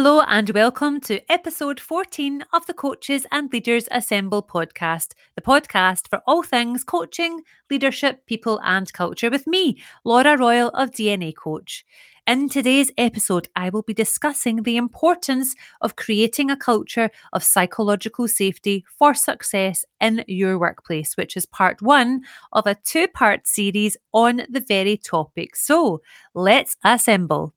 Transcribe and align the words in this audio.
Hello 0.00 0.20
and 0.28 0.48
welcome 0.50 1.00
to 1.00 1.20
episode 1.28 1.80
14 1.80 2.44
of 2.52 2.64
the 2.66 2.72
Coaches 2.72 3.26
and 3.32 3.52
Leaders 3.52 3.88
Assemble 3.90 4.44
podcast, 4.44 5.14
the 5.34 5.42
podcast 5.42 6.08
for 6.08 6.22
all 6.24 6.44
things 6.44 6.84
coaching, 6.84 7.42
leadership, 7.68 8.24
people, 8.26 8.60
and 8.62 8.92
culture 8.92 9.28
with 9.28 9.48
me, 9.48 9.82
Laura 10.04 10.38
Royal 10.38 10.68
of 10.68 10.92
DNA 10.92 11.34
Coach. 11.34 11.84
In 12.28 12.48
today's 12.48 12.92
episode, 12.96 13.48
I 13.56 13.70
will 13.70 13.82
be 13.82 13.92
discussing 13.92 14.62
the 14.62 14.76
importance 14.76 15.56
of 15.80 15.96
creating 15.96 16.48
a 16.48 16.56
culture 16.56 17.10
of 17.32 17.42
psychological 17.42 18.28
safety 18.28 18.84
for 19.00 19.14
success 19.14 19.84
in 20.00 20.24
your 20.28 20.60
workplace, 20.60 21.16
which 21.16 21.36
is 21.36 21.44
part 21.44 21.82
one 21.82 22.20
of 22.52 22.68
a 22.68 22.76
two 22.76 23.08
part 23.08 23.48
series 23.48 23.96
on 24.14 24.42
the 24.48 24.60
very 24.60 24.96
topic. 24.96 25.56
So 25.56 26.02
let's 26.34 26.76
assemble. 26.84 27.52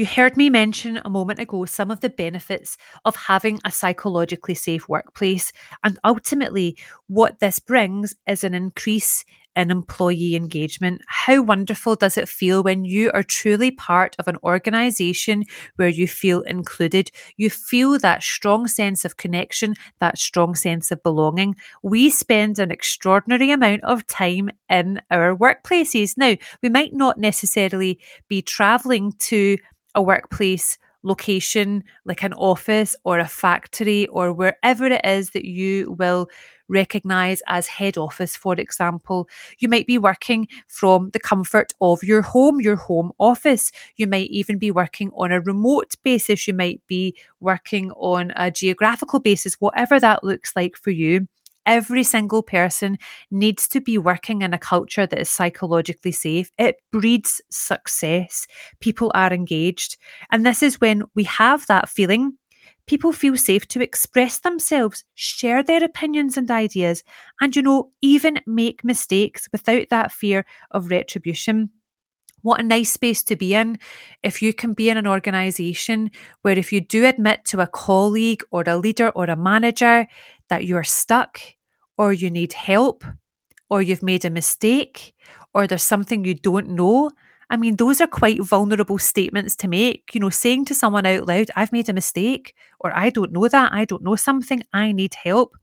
You 0.00 0.06
heard 0.06 0.34
me 0.34 0.48
mention 0.48 0.98
a 1.04 1.10
moment 1.10 1.40
ago 1.40 1.66
some 1.66 1.90
of 1.90 2.00
the 2.00 2.08
benefits 2.08 2.78
of 3.04 3.14
having 3.16 3.60
a 3.66 3.70
psychologically 3.70 4.54
safe 4.54 4.88
workplace. 4.88 5.52
And 5.84 5.98
ultimately, 6.04 6.78
what 7.08 7.38
this 7.40 7.58
brings 7.58 8.14
is 8.26 8.42
an 8.42 8.54
increase 8.54 9.26
in 9.56 9.70
employee 9.70 10.36
engagement. 10.36 11.02
How 11.06 11.42
wonderful 11.42 11.96
does 11.96 12.16
it 12.16 12.28
feel 12.28 12.62
when 12.62 12.84
you 12.84 13.10
are 13.12 13.22
truly 13.22 13.70
part 13.70 14.16
of 14.18 14.28
an 14.28 14.36
organization 14.42 15.44
where 15.76 15.88
you 15.88 16.06
feel 16.06 16.42
included? 16.42 17.10
You 17.36 17.50
feel 17.50 17.98
that 17.98 18.22
strong 18.22 18.66
sense 18.66 19.04
of 19.04 19.16
connection, 19.16 19.74
that 20.00 20.18
strong 20.18 20.54
sense 20.54 20.90
of 20.90 21.02
belonging. 21.02 21.56
We 21.82 22.10
spend 22.10 22.58
an 22.58 22.70
extraordinary 22.70 23.50
amount 23.50 23.84
of 23.84 24.06
time 24.06 24.50
in 24.68 25.00
our 25.10 25.36
workplaces. 25.36 26.14
Now, 26.16 26.36
we 26.62 26.68
might 26.68 26.94
not 26.94 27.18
necessarily 27.18 27.98
be 28.28 28.42
traveling 28.42 29.12
to 29.20 29.56
a 29.94 30.02
workplace 30.02 30.78
location, 31.02 31.82
like 32.04 32.22
an 32.22 32.34
office 32.34 32.94
or 33.04 33.18
a 33.18 33.26
factory 33.26 34.06
or 34.08 34.32
wherever 34.32 34.86
it 34.86 35.00
is 35.04 35.30
that 35.30 35.44
you 35.44 35.92
will 35.98 36.28
recognize 36.70 37.42
as 37.46 37.66
head 37.66 37.98
office, 37.98 38.36
for 38.36 38.54
example. 38.54 39.28
You 39.58 39.68
might 39.68 39.86
be 39.86 39.98
working 39.98 40.48
from 40.68 41.10
the 41.10 41.20
comfort 41.20 41.72
of 41.80 42.02
your 42.02 42.22
home, 42.22 42.60
your 42.60 42.76
home 42.76 43.12
office. 43.18 43.72
You 43.96 44.06
might 44.06 44.30
even 44.30 44.58
be 44.58 44.70
working 44.70 45.10
on 45.16 45.32
a 45.32 45.40
remote 45.40 45.94
basis. 46.02 46.46
You 46.48 46.54
might 46.54 46.80
be 46.86 47.14
working 47.40 47.90
on 47.92 48.32
a 48.36 48.50
geographical 48.50 49.20
basis, 49.20 49.54
whatever 49.60 50.00
that 50.00 50.24
looks 50.24 50.54
like 50.56 50.76
for 50.76 50.90
you. 50.90 51.26
Every 51.66 52.04
single 52.04 52.42
person 52.42 52.98
needs 53.30 53.68
to 53.68 53.80
be 53.80 53.98
working 53.98 54.42
in 54.42 54.54
a 54.54 54.58
culture 54.58 55.06
that 55.06 55.20
is 55.20 55.28
psychologically 55.28 56.12
safe. 56.12 56.50
It 56.58 56.76
breeds 56.90 57.42
success. 57.50 58.46
People 58.80 59.12
are 59.14 59.32
engaged. 59.32 59.98
And 60.32 60.46
this 60.46 60.62
is 60.62 60.80
when 60.80 61.02
we 61.14 61.24
have 61.24 61.66
that 61.66 61.88
feeling. 61.88 62.38
People 62.90 63.12
feel 63.12 63.36
safe 63.36 63.68
to 63.68 63.80
express 63.80 64.40
themselves, 64.40 65.04
share 65.14 65.62
their 65.62 65.84
opinions 65.84 66.36
and 66.36 66.50
ideas, 66.50 67.04
and, 67.40 67.54
you 67.54 67.62
know, 67.62 67.92
even 68.02 68.40
make 68.48 68.82
mistakes 68.82 69.48
without 69.52 69.86
that 69.90 70.10
fear 70.10 70.44
of 70.72 70.90
retribution. 70.90 71.70
What 72.42 72.58
a 72.58 72.64
nice 72.64 72.90
space 72.90 73.22
to 73.22 73.36
be 73.36 73.54
in 73.54 73.78
if 74.24 74.42
you 74.42 74.52
can 74.52 74.72
be 74.72 74.90
in 74.90 74.96
an 74.96 75.06
organization 75.06 76.10
where, 76.42 76.58
if 76.58 76.72
you 76.72 76.80
do 76.80 77.06
admit 77.06 77.44
to 77.44 77.60
a 77.60 77.68
colleague 77.68 78.42
or 78.50 78.64
a 78.66 78.76
leader 78.76 79.10
or 79.10 79.26
a 79.26 79.36
manager 79.36 80.08
that 80.48 80.64
you're 80.64 80.82
stuck 80.82 81.40
or 81.96 82.12
you 82.12 82.28
need 82.28 82.52
help 82.52 83.04
or 83.68 83.82
you've 83.82 84.02
made 84.02 84.24
a 84.24 84.30
mistake 84.30 85.14
or 85.54 85.68
there's 85.68 85.84
something 85.84 86.24
you 86.24 86.34
don't 86.34 86.70
know. 86.70 87.12
I 87.52 87.56
mean, 87.56 87.76
those 87.76 88.00
are 88.00 88.06
quite 88.06 88.40
vulnerable 88.42 88.98
statements 88.98 89.56
to 89.56 89.68
make. 89.68 90.12
You 90.12 90.20
know, 90.20 90.30
saying 90.30 90.66
to 90.66 90.74
someone 90.74 91.04
out 91.04 91.26
loud, 91.26 91.50
I've 91.56 91.72
made 91.72 91.88
a 91.88 91.92
mistake, 91.92 92.54
or 92.80 92.96
I 92.96 93.10
don't 93.10 93.32
know 93.32 93.48
that, 93.48 93.72
I 93.72 93.84
don't 93.84 94.02
know 94.02 94.16
something, 94.16 94.62
I 94.72 94.92
need 94.92 95.14
help. 95.14 95.56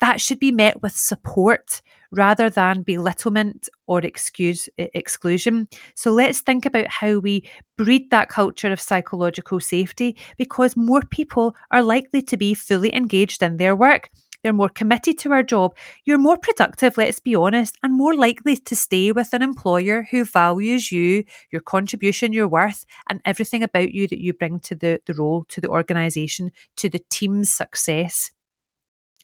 That 0.00 0.20
should 0.20 0.40
be 0.40 0.50
met 0.50 0.82
with 0.82 0.96
support 0.96 1.80
rather 2.10 2.50
than 2.50 2.82
belittlement 2.82 3.68
or 3.86 4.00
excuse 4.00 4.68
exclusion. 4.76 5.68
So 5.94 6.10
let's 6.10 6.40
think 6.40 6.66
about 6.66 6.88
how 6.88 7.18
we 7.18 7.48
breed 7.78 8.10
that 8.10 8.28
culture 8.28 8.72
of 8.72 8.80
psychological 8.80 9.60
safety 9.60 10.16
because 10.36 10.76
more 10.76 11.02
people 11.02 11.56
are 11.70 11.82
likely 11.82 12.20
to 12.22 12.36
be 12.36 12.52
fully 12.54 12.94
engaged 12.94 13.42
in 13.42 13.56
their 13.56 13.76
work. 13.76 14.10
They're 14.42 14.52
more 14.52 14.68
committed 14.68 15.18
to 15.18 15.32
our 15.32 15.42
job. 15.42 15.76
You're 16.04 16.18
more 16.18 16.36
productive, 16.36 16.96
let's 16.96 17.20
be 17.20 17.34
honest, 17.34 17.78
and 17.82 17.94
more 17.94 18.14
likely 18.14 18.56
to 18.56 18.76
stay 18.76 19.12
with 19.12 19.32
an 19.32 19.42
employer 19.42 20.06
who 20.10 20.24
values 20.24 20.90
you, 20.90 21.24
your 21.50 21.62
contribution, 21.62 22.32
your 22.32 22.48
worth, 22.48 22.84
and 23.08 23.20
everything 23.24 23.62
about 23.62 23.92
you 23.92 24.08
that 24.08 24.20
you 24.20 24.32
bring 24.32 24.60
to 24.60 24.74
the, 24.74 25.00
the 25.06 25.14
role, 25.14 25.44
to 25.48 25.60
the 25.60 25.68
organisation, 25.68 26.50
to 26.76 26.88
the 26.88 27.02
team's 27.10 27.50
success. 27.50 28.30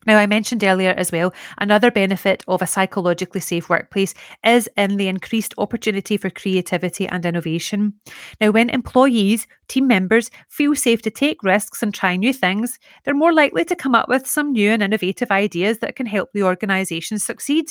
Now, 0.06 0.16
I 0.19 0.26
mentioned 0.26 0.64
earlier 0.64 0.94
as 0.97 1.12
well, 1.12 1.34
another 1.59 1.91
benefit 1.91 2.44
of 2.48 2.62
a 2.62 2.66
psychologically 2.66 3.41
safe 3.41 3.69
workplace 3.69 4.14
is 4.44 4.69
in 4.76 4.97
the 4.97 5.09
increased 5.09 5.54
opportunity 5.59 6.16
for 6.16 6.31
creativity 6.31 7.06
and 7.09 7.25
innovation. 7.26 7.94
Now, 8.41 8.50
when 8.50 8.70
employees, 8.70 9.47
team 9.69 9.86
members 9.86 10.31
feel 10.48 10.75
safe 10.75 11.03
to 11.03 11.10
take 11.10 11.42
risks 11.42 11.82
and 11.82 11.92
try 11.92 12.16
new 12.16 12.32
things, 12.32 12.78
they're 13.04 13.14
more 13.14 13.32
likely 13.32 13.64
to 13.66 13.76
come 13.76 13.94
up 13.94 14.09
with 14.09 14.26
some 14.26 14.53
new 14.53 14.70
and 14.70 14.82
innovative 14.82 15.31
ideas 15.31 15.78
that 15.78 15.97
can 15.97 16.06
help 16.06 16.30
the 16.32 16.42
organisation 16.42 17.19
succeed. 17.19 17.66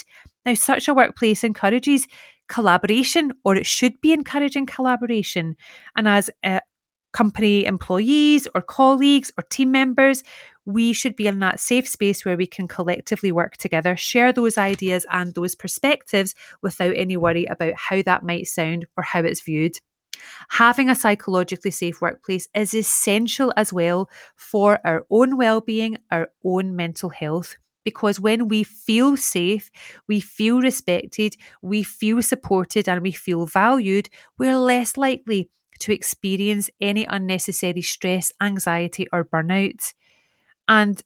Now, 0.45 0.53
such 0.53 0.87
a 0.87 0.93
workplace 0.93 1.43
encourages 1.43 2.07
collaboration, 2.49 3.31
or 3.43 3.55
it 3.55 3.65
should 3.65 3.99
be 4.01 4.13
encouraging 4.13 4.65
collaboration. 4.65 5.55
And 5.95 6.07
as 6.07 6.29
uh, 6.43 6.59
company 7.13 7.65
employees 7.65 8.47
or 8.53 8.61
colleagues 8.61 9.31
or 9.37 9.43
team 9.49 9.71
members, 9.71 10.23
we 10.67 10.91
should 10.91 11.15
be 11.15 11.27
in 11.27 11.39
that 11.39 11.61
safe 11.61 11.87
space 11.87 12.25
where 12.25 12.35
we 12.35 12.45
can 12.45 12.67
collectively 12.67 13.31
work 13.31 13.55
together, 13.55 13.95
share 13.95 14.33
those 14.33 14.57
ideas 14.57 15.05
and 15.09 15.33
those 15.33 15.55
perspectives 15.55 16.35
without 16.61 16.93
any 16.95 17.15
worry 17.15 17.45
about 17.45 17.73
how 17.75 18.01
that 18.01 18.23
might 18.23 18.47
sound 18.47 18.85
or 18.97 19.03
how 19.03 19.21
it's 19.21 19.41
viewed. 19.41 19.77
Having 20.49 20.89
a 20.89 20.95
psychologically 20.95 21.71
safe 21.71 22.01
workplace 22.01 22.49
is 22.53 22.73
essential 22.73 23.53
as 23.55 23.71
well 23.71 24.09
for 24.35 24.79
our 24.85 25.05
own 25.09 25.37
well-being, 25.37 25.99
our 26.11 26.27
own 26.43 26.75
mental 26.75 27.09
health 27.09 27.55
because 27.85 28.19
when 28.19 28.49
we 28.49 28.65
feel 28.65 29.15
safe, 29.15 29.71
we 30.09 30.19
feel 30.19 30.59
respected, 30.59 31.37
we 31.61 31.83
feel 31.83 32.21
supported, 32.21 32.89
and 32.89 33.01
we 33.01 33.13
feel 33.13 33.45
valued, 33.45 34.09
we're 34.37 34.57
less 34.57 34.97
likely 34.97 35.49
to 35.79 35.93
experience 35.93 36.69
any 36.81 37.05
unnecessary 37.05 37.81
stress, 37.81 38.33
anxiety, 38.41 39.07
or 39.13 39.23
burnout. 39.23 39.93
And 40.67 41.01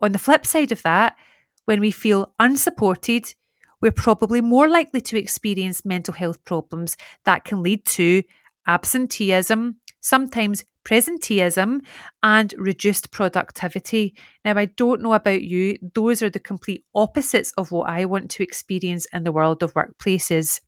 on 0.00 0.12
the 0.12 0.18
flip 0.18 0.46
side 0.46 0.72
of 0.72 0.82
that, 0.82 1.16
when 1.64 1.80
we 1.80 1.90
feel 1.90 2.32
unsupported, 2.38 3.34
we're 3.80 3.92
probably 3.92 4.40
more 4.40 4.68
likely 4.68 5.00
to 5.02 5.18
experience 5.18 5.84
mental 5.84 6.14
health 6.14 6.42
problems 6.44 6.96
that 7.24 7.44
can 7.44 7.62
lead 7.62 7.84
to 7.86 8.22
absenteeism, 8.66 9.76
sometimes 10.00 10.64
presenteeism, 10.84 11.80
and 12.22 12.54
reduced 12.58 13.10
productivity. 13.10 14.14
Now, 14.44 14.56
I 14.56 14.66
don't 14.66 15.02
know 15.02 15.14
about 15.14 15.42
you, 15.42 15.78
those 15.94 16.22
are 16.22 16.30
the 16.30 16.40
complete 16.40 16.84
opposites 16.94 17.52
of 17.56 17.72
what 17.72 17.88
I 17.88 18.04
want 18.04 18.30
to 18.32 18.42
experience 18.42 19.06
in 19.12 19.24
the 19.24 19.32
world 19.32 19.62
of 19.62 19.74
workplaces. 19.74 20.60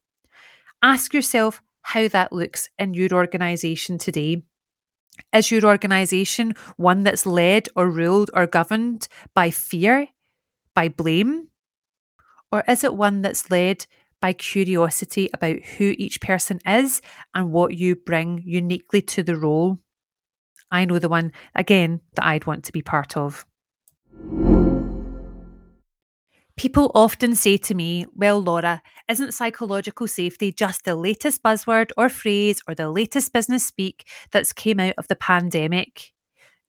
Ask 0.81 1.13
yourself 1.13 1.61
how 1.81 2.07
that 2.09 2.33
looks 2.33 2.69
in 2.77 2.93
your 2.93 3.13
organisation 3.13 3.97
today. 3.97 4.43
Is 5.33 5.51
your 5.51 5.65
organisation 5.65 6.53
one 6.77 7.03
that's 7.03 7.25
led 7.25 7.69
or 7.75 7.89
ruled 7.89 8.31
or 8.33 8.47
governed 8.47 9.07
by 9.33 9.51
fear, 9.51 10.07
by 10.73 10.89
blame? 10.89 11.49
Or 12.51 12.63
is 12.67 12.83
it 12.83 12.95
one 12.95 13.21
that's 13.21 13.51
led 13.51 13.85
by 14.21 14.33
curiosity 14.33 15.29
about 15.33 15.61
who 15.61 15.93
each 15.97 16.21
person 16.21 16.59
is 16.65 17.01
and 17.33 17.51
what 17.51 17.75
you 17.75 17.95
bring 17.95 18.41
uniquely 18.45 19.01
to 19.01 19.23
the 19.23 19.37
role? 19.37 19.79
I 20.71 20.85
know 20.85 20.99
the 20.99 21.09
one, 21.09 21.31
again, 21.55 22.01
that 22.15 22.25
I'd 22.25 22.45
want 22.45 22.65
to 22.65 22.71
be 22.71 22.81
part 22.81 23.15
of. 23.15 23.45
People 26.57 26.91
often 26.95 27.35
say 27.35 27.55
to 27.57 27.75
me, 27.75 28.07
Well, 28.15 28.41
Laura, 28.41 28.81
isn't 29.07 29.35
psychological 29.35 30.07
safety 30.07 30.51
just 30.51 30.85
the 30.85 30.95
latest 30.95 31.43
buzzword 31.43 31.91
or 31.95 32.09
phrase 32.09 32.61
or 32.67 32.73
the 32.73 32.89
latest 32.89 33.31
business 33.31 33.65
speak 33.65 34.07
that's 34.31 34.53
came 34.53 34.79
out 34.79 34.95
of 34.97 35.07
the 35.07 35.15
pandemic? 35.15 36.13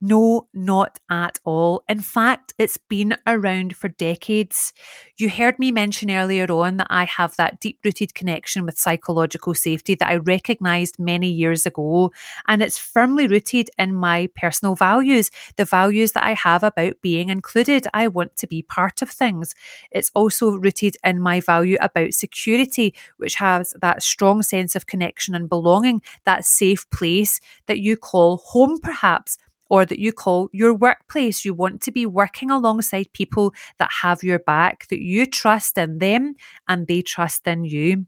No, 0.00 0.46
not 0.54 1.00
at 1.10 1.40
all. 1.44 1.82
In 1.88 2.00
fact, 2.00 2.54
it's 2.56 2.76
been 2.76 3.16
around 3.26 3.74
for 3.76 3.88
decades. 3.88 4.72
You 5.16 5.28
heard 5.28 5.58
me 5.58 5.72
mention 5.72 6.08
earlier 6.08 6.46
on 6.52 6.76
that 6.76 6.86
I 6.88 7.04
have 7.06 7.34
that 7.34 7.58
deep 7.58 7.80
rooted 7.84 8.14
connection 8.14 8.64
with 8.64 8.78
psychological 8.78 9.54
safety 9.54 9.96
that 9.96 10.08
I 10.08 10.18
recognized 10.18 11.00
many 11.00 11.28
years 11.28 11.66
ago. 11.66 12.12
And 12.46 12.62
it's 12.62 12.78
firmly 12.78 13.26
rooted 13.26 13.70
in 13.76 13.92
my 13.92 14.28
personal 14.36 14.76
values, 14.76 15.32
the 15.56 15.64
values 15.64 16.12
that 16.12 16.22
I 16.22 16.34
have 16.34 16.62
about 16.62 17.02
being 17.02 17.28
included. 17.28 17.88
I 17.92 18.06
want 18.06 18.36
to 18.36 18.46
be 18.46 18.62
part 18.62 19.02
of 19.02 19.10
things. 19.10 19.52
It's 19.90 20.12
also 20.14 20.52
rooted 20.52 20.96
in 21.02 21.20
my 21.20 21.40
value 21.40 21.76
about 21.80 22.14
security, 22.14 22.94
which 23.16 23.34
has 23.34 23.74
that 23.80 24.04
strong 24.04 24.42
sense 24.42 24.76
of 24.76 24.86
connection 24.86 25.34
and 25.34 25.48
belonging, 25.48 26.02
that 26.24 26.44
safe 26.44 26.88
place 26.90 27.40
that 27.66 27.80
you 27.80 27.96
call 27.96 28.36
home, 28.36 28.78
perhaps 28.78 29.38
or 29.68 29.84
that 29.84 29.98
you 29.98 30.12
call 30.12 30.48
your 30.52 30.74
workplace. 30.74 31.44
You 31.44 31.54
want 31.54 31.80
to 31.82 31.92
be 31.92 32.06
working 32.06 32.50
alongside 32.50 33.12
people 33.12 33.54
that 33.78 33.90
have 34.02 34.22
your 34.22 34.38
back, 34.38 34.86
that 34.88 35.02
you 35.02 35.26
trust 35.26 35.78
in 35.78 35.98
them 35.98 36.34
and 36.68 36.86
they 36.86 37.02
trust 37.02 37.46
in 37.46 37.64
you. 37.64 38.06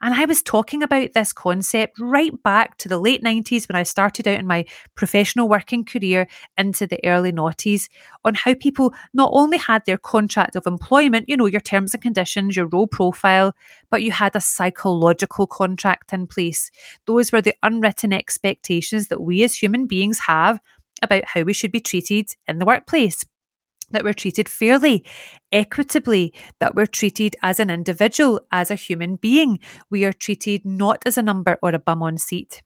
And 0.00 0.14
I 0.14 0.24
was 0.24 0.42
talking 0.42 0.82
about 0.82 1.12
this 1.14 1.32
concept 1.32 1.98
right 1.98 2.32
back 2.42 2.76
to 2.78 2.88
the 2.88 2.98
late 2.98 3.22
90s 3.22 3.68
when 3.68 3.76
I 3.76 3.82
started 3.82 4.28
out 4.28 4.38
in 4.38 4.46
my 4.46 4.64
professional 4.94 5.48
working 5.48 5.84
career 5.84 6.28
into 6.58 6.86
the 6.86 7.00
early 7.06 7.32
noughties 7.32 7.88
on 8.24 8.34
how 8.34 8.54
people 8.54 8.92
not 9.14 9.30
only 9.32 9.58
had 9.58 9.84
their 9.86 9.98
contract 9.98 10.56
of 10.56 10.66
employment, 10.66 11.28
you 11.28 11.36
know, 11.36 11.46
your 11.46 11.60
terms 11.60 11.94
and 11.94 12.02
conditions, 12.02 12.56
your 12.56 12.66
role 12.66 12.86
profile, 12.86 13.54
but 13.90 14.02
you 14.02 14.12
had 14.12 14.34
a 14.36 14.40
psychological 14.40 15.46
contract 15.46 16.12
in 16.12 16.26
place. 16.26 16.70
Those 17.06 17.32
were 17.32 17.42
the 17.42 17.54
unwritten 17.62 18.12
expectations 18.12 19.08
that 19.08 19.22
we 19.22 19.42
as 19.42 19.54
human 19.54 19.86
beings 19.86 20.18
have 20.20 20.60
about 21.02 21.24
how 21.26 21.42
we 21.42 21.52
should 21.52 21.72
be 21.72 21.80
treated 21.80 22.30
in 22.48 22.58
the 22.58 22.66
workplace. 22.66 23.24
That 23.90 24.04
we're 24.04 24.14
treated 24.14 24.48
fairly, 24.48 25.04
equitably, 25.50 26.32
that 26.60 26.74
we're 26.74 26.86
treated 26.86 27.36
as 27.42 27.60
an 27.60 27.68
individual, 27.68 28.40
as 28.50 28.70
a 28.70 28.74
human 28.74 29.16
being. 29.16 29.58
We 29.90 30.04
are 30.06 30.14
treated 30.14 30.64
not 30.64 31.02
as 31.04 31.18
a 31.18 31.22
number 31.22 31.58
or 31.62 31.74
a 31.74 31.78
bum 31.78 32.02
on 32.02 32.16
seat. 32.16 32.62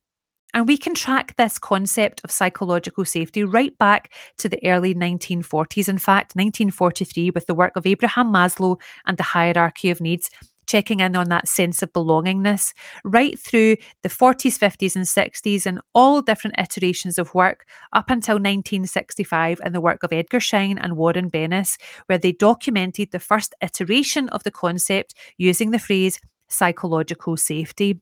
And 0.55 0.67
we 0.67 0.79
can 0.79 0.94
track 0.94 1.35
this 1.37 1.59
concept 1.59 2.23
of 2.25 2.31
psychological 2.31 3.05
safety 3.05 3.44
right 3.44 3.77
back 3.77 4.12
to 4.38 4.49
the 4.49 4.59
early 4.65 4.94
1940s. 4.94 5.88
In 5.88 5.99
fact, 5.99 6.37
1943, 6.37 7.31
with 7.31 7.47
the 7.47 7.55
work 7.55 7.77
of 7.77 7.87
Abraham 7.87 8.33
Maslow 8.33 8.81
and 9.05 9.19
the 9.19 9.23
hierarchy 9.23 9.91
of 9.91 10.00
needs, 10.00 10.31
checking 10.66 11.00
in 11.00 11.16
on 11.16 11.28
that 11.28 11.48
sense 11.48 11.82
of 11.82 11.92
belongingness 11.92 12.72
right 13.04 13.38
through 13.38 13.76
the 14.02 14.08
40s, 14.08 14.58
50s, 14.58 14.96
and 14.96 15.04
60s, 15.04 15.66
and 15.66 15.80
all 15.94 16.22
different 16.22 16.58
iterations 16.58 17.18
of 17.18 17.34
work 17.34 17.66
up 17.92 18.10
until 18.10 18.36
1965 18.36 19.60
and 19.64 19.74
the 19.74 19.80
work 19.80 20.02
of 20.02 20.12
Edgar 20.12 20.40
Schein 20.40 20.78
and 20.78 20.96
Warren 20.96 21.30
Bennis, 21.30 21.78
where 22.06 22.18
they 22.18 22.32
documented 22.32 23.10
the 23.12 23.20
first 23.20 23.54
iteration 23.60 24.28
of 24.30 24.42
the 24.44 24.50
concept 24.50 25.14
using 25.38 25.70
the 25.70 25.78
phrase 25.78 26.20
psychological 26.48 27.36
safety. 27.36 28.00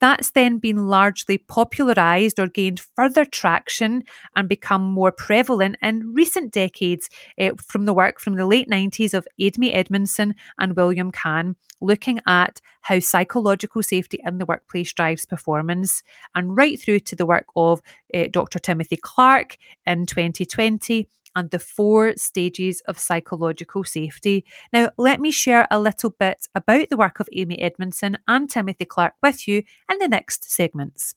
That's 0.00 0.30
then 0.30 0.58
been 0.58 0.86
largely 0.86 1.38
popularised 1.38 2.38
or 2.38 2.48
gained 2.48 2.80
further 2.80 3.24
traction 3.24 4.04
and 4.34 4.48
become 4.48 4.82
more 4.82 5.12
prevalent 5.12 5.76
in 5.82 6.12
recent 6.12 6.52
decades 6.52 7.08
uh, 7.40 7.50
from 7.64 7.86
the 7.86 7.94
work 7.94 8.20
from 8.20 8.34
the 8.34 8.46
late 8.46 8.68
90s 8.68 9.14
of 9.14 9.26
Amy 9.38 9.72
Edmondson 9.72 10.34
and 10.58 10.76
William 10.76 11.10
Kahn, 11.10 11.56
looking 11.80 12.20
at 12.26 12.60
how 12.82 13.00
psychological 13.00 13.82
safety 13.82 14.20
in 14.24 14.38
the 14.38 14.46
workplace 14.46 14.92
drives 14.92 15.26
performance, 15.26 16.02
and 16.34 16.56
right 16.56 16.80
through 16.80 17.00
to 17.00 17.16
the 17.16 17.26
work 17.26 17.46
of 17.56 17.80
uh, 18.14 18.24
Dr. 18.30 18.58
Timothy 18.58 18.96
Clark 18.96 19.56
in 19.86 20.06
2020 20.06 21.08
and 21.36 21.50
the 21.50 21.60
four 21.60 22.14
stages 22.16 22.82
of 22.88 22.98
psychological 22.98 23.84
safety. 23.84 24.44
Now, 24.72 24.90
let 24.98 25.20
me 25.20 25.30
share 25.30 25.68
a 25.70 25.78
little 25.78 26.10
bit 26.10 26.48
about 26.54 26.90
the 26.90 26.96
work 26.96 27.20
of 27.20 27.28
Amy 27.32 27.60
Edmondson 27.60 28.18
and 28.26 28.50
Timothy 28.50 28.86
Clark 28.86 29.12
with 29.22 29.46
you 29.46 29.62
in 29.90 29.98
the 29.98 30.08
next 30.08 30.50
segments. 30.50 31.14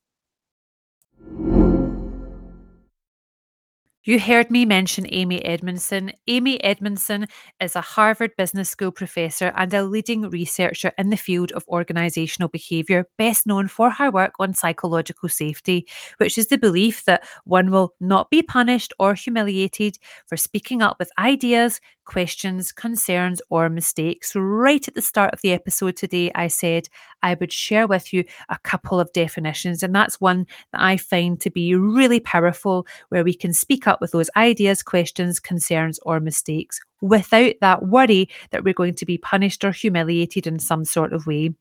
You 4.06 4.18
heard 4.18 4.50
me 4.50 4.66
mention 4.66 5.06
Amy 5.10 5.44
Edmondson. 5.44 6.14
Amy 6.26 6.64
Edmondson 6.64 7.28
is 7.60 7.76
a 7.76 7.82
Harvard 7.82 8.32
Business 8.38 8.70
School 8.70 8.92
professor 8.92 9.52
and 9.58 9.74
a 9.74 9.84
leading 9.84 10.22
researcher 10.30 10.94
in 10.98 11.10
the 11.10 11.18
field 11.18 11.52
of 11.52 11.68
organizational 11.68 12.48
behavior, 12.48 13.06
best 13.18 13.46
known 13.46 13.68
for 13.68 13.90
her 13.90 14.10
work 14.10 14.32
on 14.40 14.54
psychological 14.54 15.28
safety, 15.28 15.86
which 16.18 16.38
is 16.38 16.48
the 16.48 16.58
belief 16.58 17.04
that 17.06 17.28
one 17.44 17.72
will 17.72 17.94
not 18.00 18.30
be 18.30 18.42
punished 18.42 18.94
or 19.00 19.16
humiliated 19.16 19.98
for 20.28 20.38
speaking 20.38 20.82
up 20.82 20.96
with 20.98 21.12
ideas, 21.20 21.82
questions, 22.10 22.72
concerns, 22.72 23.40
or 23.52 23.70
mistakes. 23.70 24.36
Right 24.36 24.86
at 24.88 24.96
the 24.96 25.02
start 25.02 25.32
of 25.32 25.42
the 25.42 25.54
episode 25.54 25.96
today, 25.96 26.32
I 26.34 26.48
said 26.48 26.90
I 27.22 27.36
would 27.36 27.54
share 27.54 27.86
with 27.86 28.12
you 28.12 28.24
a 28.50 28.58
couple 28.64 29.00
of 29.00 29.14
definitions, 29.14 29.84
and 29.84 29.94
that's 29.94 30.20
one 30.20 30.48
that 30.74 30.82
I 30.82 30.98
find 30.98 31.40
to 31.42 31.52
be 31.52 31.76
really 31.76 32.20
powerful, 32.20 32.88
where 33.10 33.24
we 33.24 33.36
can 33.36 33.54
speak 33.54 33.86
up 33.86 34.02
with 34.02 34.12
those 34.12 34.32
ideas, 34.36 34.82
questions, 34.82 35.40
concerns, 35.40 36.00
or 36.02 36.20
mistakes 36.20 36.80
without 37.02 37.54
that 37.62 37.86
worry 37.86 38.28
that 38.50 38.64
we're 38.64 38.74
going 38.74 38.96
to 38.96 39.06
be 39.06 39.20
punished 39.20 39.64
or 39.64 39.72
humiliated 39.72 40.48
in 40.48 40.58
some 40.58 40.86
sort 40.86 41.14
of 41.14 41.28
way. 41.28 41.54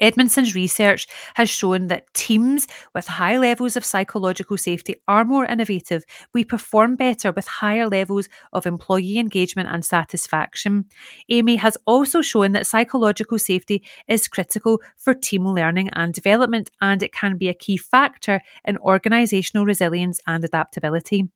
Edmondson's 0.00 0.54
research 0.54 1.06
has 1.34 1.48
shown 1.48 1.88
that 1.88 2.12
teams 2.14 2.66
with 2.94 3.06
high 3.06 3.38
levels 3.38 3.76
of 3.76 3.84
psychological 3.84 4.56
safety 4.56 4.96
are 5.08 5.24
more 5.24 5.44
innovative. 5.46 6.04
We 6.34 6.44
perform 6.44 6.96
better 6.96 7.32
with 7.32 7.46
higher 7.46 7.88
levels 7.88 8.28
of 8.52 8.66
employee 8.66 9.18
engagement 9.18 9.68
and 9.68 9.84
satisfaction. 9.84 10.86
Amy 11.28 11.56
has 11.56 11.76
also 11.86 12.22
shown 12.22 12.52
that 12.52 12.66
psychological 12.66 13.38
safety 13.38 13.82
is 14.08 14.28
critical 14.28 14.80
for 14.96 15.14
team 15.14 15.46
learning 15.46 15.90
and 15.94 16.12
development, 16.12 16.70
and 16.80 17.02
it 17.02 17.12
can 17.12 17.36
be 17.36 17.48
a 17.48 17.54
key 17.54 17.76
factor 17.76 18.40
in 18.64 18.76
organisational 18.78 19.66
resilience 19.66 20.20
and 20.26 20.44
adaptability. 20.44 21.28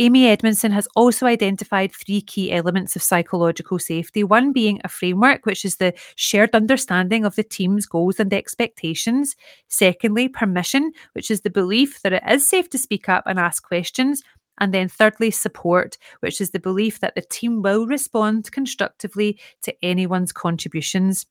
Amy 0.00 0.28
Edmondson 0.28 0.70
has 0.70 0.86
also 0.94 1.26
identified 1.26 1.92
three 1.92 2.20
key 2.20 2.52
elements 2.52 2.94
of 2.94 3.02
psychological 3.02 3.80
safety 3.80 4.22
one 4.22 4.52
being 4.52 4.80
a 4.84 4.88
framework, 4.88 5.44
which 5.44 5.64
is 5.64 5.76
the 5.76 5.92
shared 6.14 6.54
understanding 6.54 7.24
of 7.24 7.34
the 7.34 7.42
team's 7.42 7.84
goals 7.84 8.20
and 8.20 8.32
expectations. 8.32 9.34
Secondly, 9.66 10.28
permission, 10.28 10.92
which 11.14 11.32
is 11.32 11.40
the 11.40 11.50
belief 11.50 12.00
that 12.02 12.12
it 12.12 12.22
is 12.28 12.48
safe 12.48 12.70
to 12.70 12.78
speak 12.78 13.08
up 13.08 13.24
and 13.26 13.40
ask 13.40 13.66
questions. 13.66 14.22
And 14.60 14.72
then, 14.72 14.88
thirdly, 14.88 15.32
support, 15.32 15.98
which 16.20 16.40
is 16.40 16.50
the 16.50 16.60
belief 16.60 17.00
that 17.00 17.16
the 17.16 17.22
team 17.22 17.62
will 17.62 17.86
respond 17.86 18.50
constructively 18.52 19.38
to 19.62 19.74
anyone's 19.84 20.32
contributions. 20.32 21.26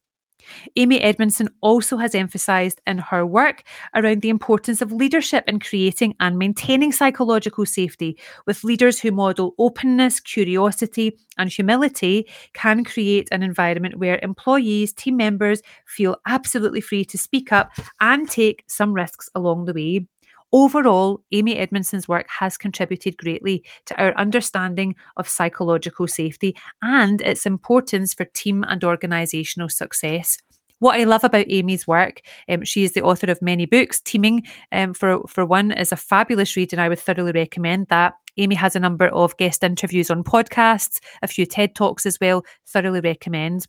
Amy 0.76 1.02
Edmondson 1.02 1.50
also 1.62 1.98
has 1.98 2.16
emphasised 2.16 2.82
in 2.88 2.98
her 2.98 3.26
work 3.26 3.64
around 3.96 4.22
the 4.22 4.30
importance 4.30 4.82
of 4.82 4.92
leadership 4.92 5.44
in 5.48 5.60
creating 5.60 6.16
and 6.20 6.38
maintaining 6.38 6.92
psychological 6.92 7.66
safety, 7.66 8.18
with 8.46 8.64
leaders 8.64 9.00
who 9.00 9.12
model 9.12 9.54
openness, 9.58 10.20
curiosity, 10.20 11.18
and 11.38 11.52
humility 11.52 12.28
can 12.54 12.84
create 12.84 13.28
an 13.32 13.44
environment 13.44 14.00
where 14.00 14.20
employees, 14.24 14.94
team 14.94 15.18
members 15.18 15.62
feel 15.86 16.18
absolutely 16.26 16.82
free 16.82 17.06
to 17.06 17.18
speak 17.18 17.52
up 17.52 17.72
and 18.00 18.30
take 18.30 18.64
some 18.68 18.94
risks 18.94 19.30
along 19.36 19.66
the 19.66 19.74
way. 19.74 20.08
Overall, 20.54 21.22
Amy 21.32 21.58
Edmondson's 21.58 22.08
work 22.08 22.28
has 22.30 22.58
contributed 22.58 23.18
greatly 23.18 23.66
to 23.86 24.02
our 24.02 24.16
understanding 24.16 24.96
of 25.18 25.28
psychological 25.28 26.08
safety 26.08 26.56
and 26.82 27.22
its 27.22 27.46
importance 27.46 28.14
for 28.14 28.26
team 28.26 28.64
and 28.68 28.82
organisational 28.82 29.70
success. 29.70 30.38
What 30.80 31.00
I 31.00 31.06
love 31.06 31.24
about 31.24 31.48
Amy's 31.50 31.88
work, 31.88 32.22
um, 32.48 32.64
she 32.64 32.84
is 32.84 32.94
the 32.94 33.02
author 33.02 33.32
of 33.32 33.42
many 33.42 33.66
books. 33.66 34.00
Teaming, 34.00 34.46
um, 34.72 34.94
for 34.94 35.22
for 35.28 35.44
one, 35.44 35.72
is 35.72 35.92
a 35.92 35.96
fabulous 35.96 36.56
read, 36.56 36.72
and 36.72 36.82
I 36.82 36.88
would 36.88 37.00
thoroughly 37.00 37.32
recommend 37.32 37.88
that. 37.88 38.14
Amy 38.38 38.54
has 38.54 38.76
a 38.76 38.80
number 38.80 39.08
of 39.08 39.36
guest 39.38 39.64
interviews 39.64 40.12
on 40.12 40.24
podcasts, 40.24 41.00
a 41.24 41.28
few 41.28 41.48
TED 41.48 41.74
talks 41.74 42.06
as 42.06 42.20
well. 42.22 42.46
Thoroughly 42.68 43.02
recommend. 43.02 43.66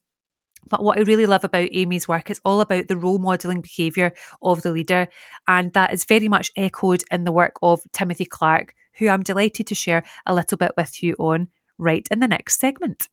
But 0.69 0.83
what 0.83 0.99
I 0.99 1.03
really 1.03 1.27
love 1.27 1.45
about 1.45 1.69
Amy's 1.73 2.09
work 2.09 2.31
is 2.31 2.41
all 2.45 2.61
about 2.61 2.89
the 2.89 2.97
role 2.97 3.19
modelling 3.19 3.61
behaviour 3.61 4.13
of 4.43 4.63
the 4.63 4.73
leader. 4.73 5.09
And 5.47 5.73
that 5.73 5.93
is 5.93 6.05
very 6.05 6.29
much 6.29 6.51
echoed 6.57 7.05
in 7.11 7.25
the 7.25 7.33
work 7.33 7.55
of 7.63 7.81
Timothy 7.93 8.25
Clark, 8.25 8.75
who 8.95 9.09
I'm 9.09 9.23
delighted 9.23 9.67
to 9.69 9.75
share 9.75 10.05
a 10.27 10.35
little 10.35 10.59
bit 10.59 10.73
with 10.77 11.03
you 11.03 11.15
on 11.19 11.49
right 11.79 12.07
in 12.11 12.21
the 12.21 12.29
next 12.29 12.61
segment. 12.61 13.09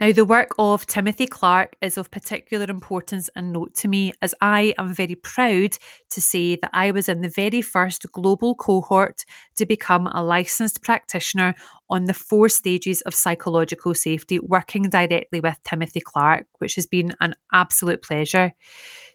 Now, 0.00 0.12
the 0.12 0.24
work 0.24 0.50
of 0.58 0.86
Timothy 0.86 1.26
Clark 1.26 1.76
is 1.80 1.96
of 1.96 2.10
particular 2.10 2.66
importance 2.68 3.30
and 3.36 3.52
note 3.52 3.74
to 3.76 3.88
me, 3.88 4.12
as 4.22 4.34
I 4.40 4.74
am 4.78 4.92
very 4.92 5.14
proud 5.14 5.76
to 6.10 6.20
say 6.20 6.56
that 6.56 6.70
I 6.72 6.90
was 6.90 7.08
in 7.08 7.20
the 7.20 7.28
very 7.28 7.62
first 7.62 8.10
global 8.12 8.54
cohort 8.54 9.24
to 9.56 9.66
become 9.66 10.08
a 10.08 10.22
licensed 10.22 10.82
practitioner 10.82 11.54
on 11.90 12.04
the 12.04 12.14
four 12.14 12.48
stages 12.48 13.02
of 13.02 13.14
psychological 13.14 13.94
safety, 13.94 14.40
working 14.40 14.90
directly 14.90 15.40
with 15.40 15.58
Timothy 15.64 16.00
Clark, 16.00 16.46
which 16.58 16.74
has 16.74 16.86
been 16.86 17.14
an 17.20 17.34
absolute 17.52 18.02
pleasure. 18.02 18.52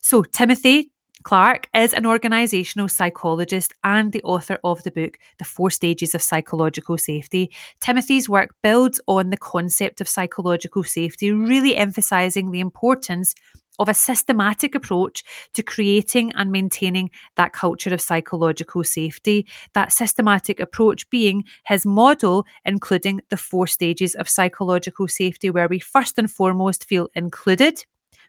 So, 0.02 0.24
Timothy 0.24 0.92
Clark 1.24 1.68
is 1.74 1.94
an 1.94 2.06
organizational 2.06 2.88
psychologist 2.88 3.74
and 3.84 4.14
the 4.14 4.24
author 4.24 4.58
of 4.64 4.82
the 4.84 4.92
book, 4.92 5.18
The 5.38 5.44
Four 5.44 5.70
Stages 5.70 6.16
of 6.16 6.22
Psychological 6.22 6.98
Safety. 6.98 7.52
Timothy's 7.82 8.30
work 8.30 8.56
builds 8.64 9.02
on 9.06 9.30
the 9.30 9.38
concept 9.38 10.00
of 10.00 10.08
psychological 10.08 10.84
safety, 10.84 11.32
really 11.34 11.76
emphasizing 11.76 12.52
the 12.52 12.62
importance 12.62 13.36
of 13.80 13.90
a 13.90 13.94
systematic 13.94 14.76
approach 14.76 15.24
to 15.54 15.64
creating 15.64 16.32
and 16.36 16.52
maintaining 16.52 17.10
that 17.36 17.52
culture 17.52 17.94
of 17.94 18.02
psychological 18.02 18.84
safety. 18.86 19.46
That 19.74 19.92
systematic 19.92 20.60
approach 20.62 21.10
being 21.10 21.44
his 21.66 21.86
model, 21.86 22.46
including 22.64 23.22
the 23.30 23.38
four 23.38 23.68
stages 23.68 24.16
of 24.16 24.30
psychological 24.30 25.08
safety, 25.10 25.50
where 25.50 25.68
we 25.68 25.80
first 25.80 26.18
and 26.18 26.32
foremost 26.32 26.86
feel 26.86 27.10
included 27.14 27.84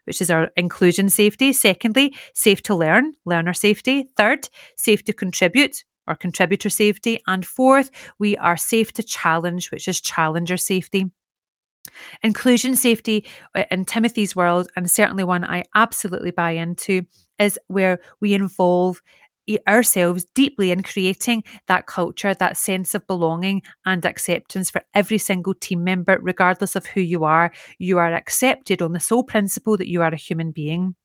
which 0.05 0.21
is 0.21 0.29
our 0.29 0.51
inclusion 0.57 1.09
safety. 1.09 1.53
Secondly, 1.53 2.15
safe 2.33 2.61
to 2.63 2.75
learn, 2.75 3.13
learner 3.25 3.53
safety. 3.53 4.07
Third, 4.17 4.49
safe 4.75 5.03
to 5.05 5.13
contribute, 5.13 5.83
or 6.07 6.15
contributor 6.15 6.69
safety. 6.69 7.21
And 7.27 7.45
fourth, 7.45 7.91
we 8.19 8.37
are 8.37 8.57
safe 8.57 8.91
to 8.93 9.03
challenge, 9.03 9.71
which 9.71 9.87
is 9.87 10.01
challenger 10.01 10.57
safety. 10.57 11.11
Inclusion 12.23 12.75
safety 12.75 13.25
uh, 13.55 13.63
in 13.71 13.85
Timothy's 13.85 14.35
world, 14.35 14.69
and 14.75 14.89
certainly 14.89 15.23
one 15.23 15.43
I 15.43 15.63
absolutely 15.75 16.31
buy 16.31 16.51
into, 16.51 17.03
is 17.39 17.59
where 17.67 17.99
we 18.19 18.33
involve 18.33 19.01
ourselves 19.67 20.25
deeply 20.35 20.71
in 20.71 20.83
creating 20.83 21.43
that 21.67 21.85
culture, 21.87 22.33
that 22.33 22.57
sense 22.57 22.93
of 22.95 23.05
belonging 23.07 23.61
and 23.85 24.05
acceptance 24.05 24.69
for 24.69 24.81
every 24.93 25.17
single 25.17 25.53
team 25.53 25.83
member, 25.83 26.19
regardless 26.21 26.75
of 26.75 26.85
who 26.85 27.01
you 27.01 27.23
are. 27.23 27.51
You 27.79 27.97
are 27.97 28.13
accepted 28.13 28.81
on 28.81 28.93
the 28.93 28.99
sole 28.99 29.23
principle 29.23 29.77
that 29.77 29.89
you 29.89 30.01
are 30.01 30.13
a 30.13 30.17
human 30.17 30.51
being. 30.51 30.95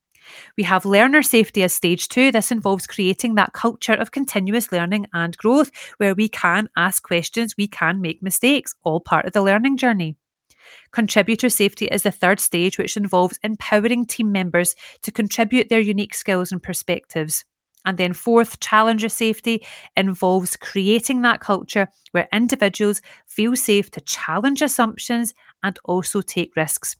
We 0.57 0.65
have 0.65 0.85
learner 0.85 1.23
safety 1.23 1.63
as 1.63 1.73
stage 1.73 2.09
two. 2.09 2.33
This 2.33 2.51
involves 2.51 2.87
creating 2.87 3.37
that 3.37 3.53
culture 3.53 3.95
of 3.95 4.11
continuous 4.11 4.73
learning 4.73 5.07
and 5.13 5.37
growth 5.37 5.71
where 5.99 6.15
we 6.15 6.29
can 6.29 6.69
ask 6.77 7.03
questions, 7.03 7.55
we 7.57 7.69
can 7.69 8.01
make 8.01 8.23
mistakes, 8.23 8.75
all 8.83 9.01
part 9.01 9.27
of 9.27 9.33
the 9.33 9.43
learning 9.43 9.77
journey. 9.77 10.17
Contributor 10.91 11.49
safety 11.49 11.87
is 11.87 12.03
the 12.03 12.11
third 12.11 12.41
stage, 12.41 12.79
which 12.79 12.97
involves 12.97 13.39
empowering 13.43 14.07
team 14.07 14.33
members 14.33 14.75
to 15.03 15.13
contribute 15.13 15.69
their 15.69 15.81
unique 15.81 16.15
skills 16.15 16.51
and 16.51 16.63
perspectives. 16.63 17.45
And 17.87 17.97
then, 17.97 18.13
fourth, 18.13 18.61
challenger 18.61 19.09
safety 19.09 19.65
involves 19.97 20.57
creating 20.57 21.23
that 21.23 21.41
culture 21.41 21.89
where 22.11 22.29
individuals 22.33 23.01
feel 23.27 23.57
safe 23.57 23.91
to 23.93 24.01
challenge 24.03 24.61
assumptions 24.61 25.33
and 25.63 25.79
also 25.85 26.21
take 26.21 26.55
risks. 26.57 26.97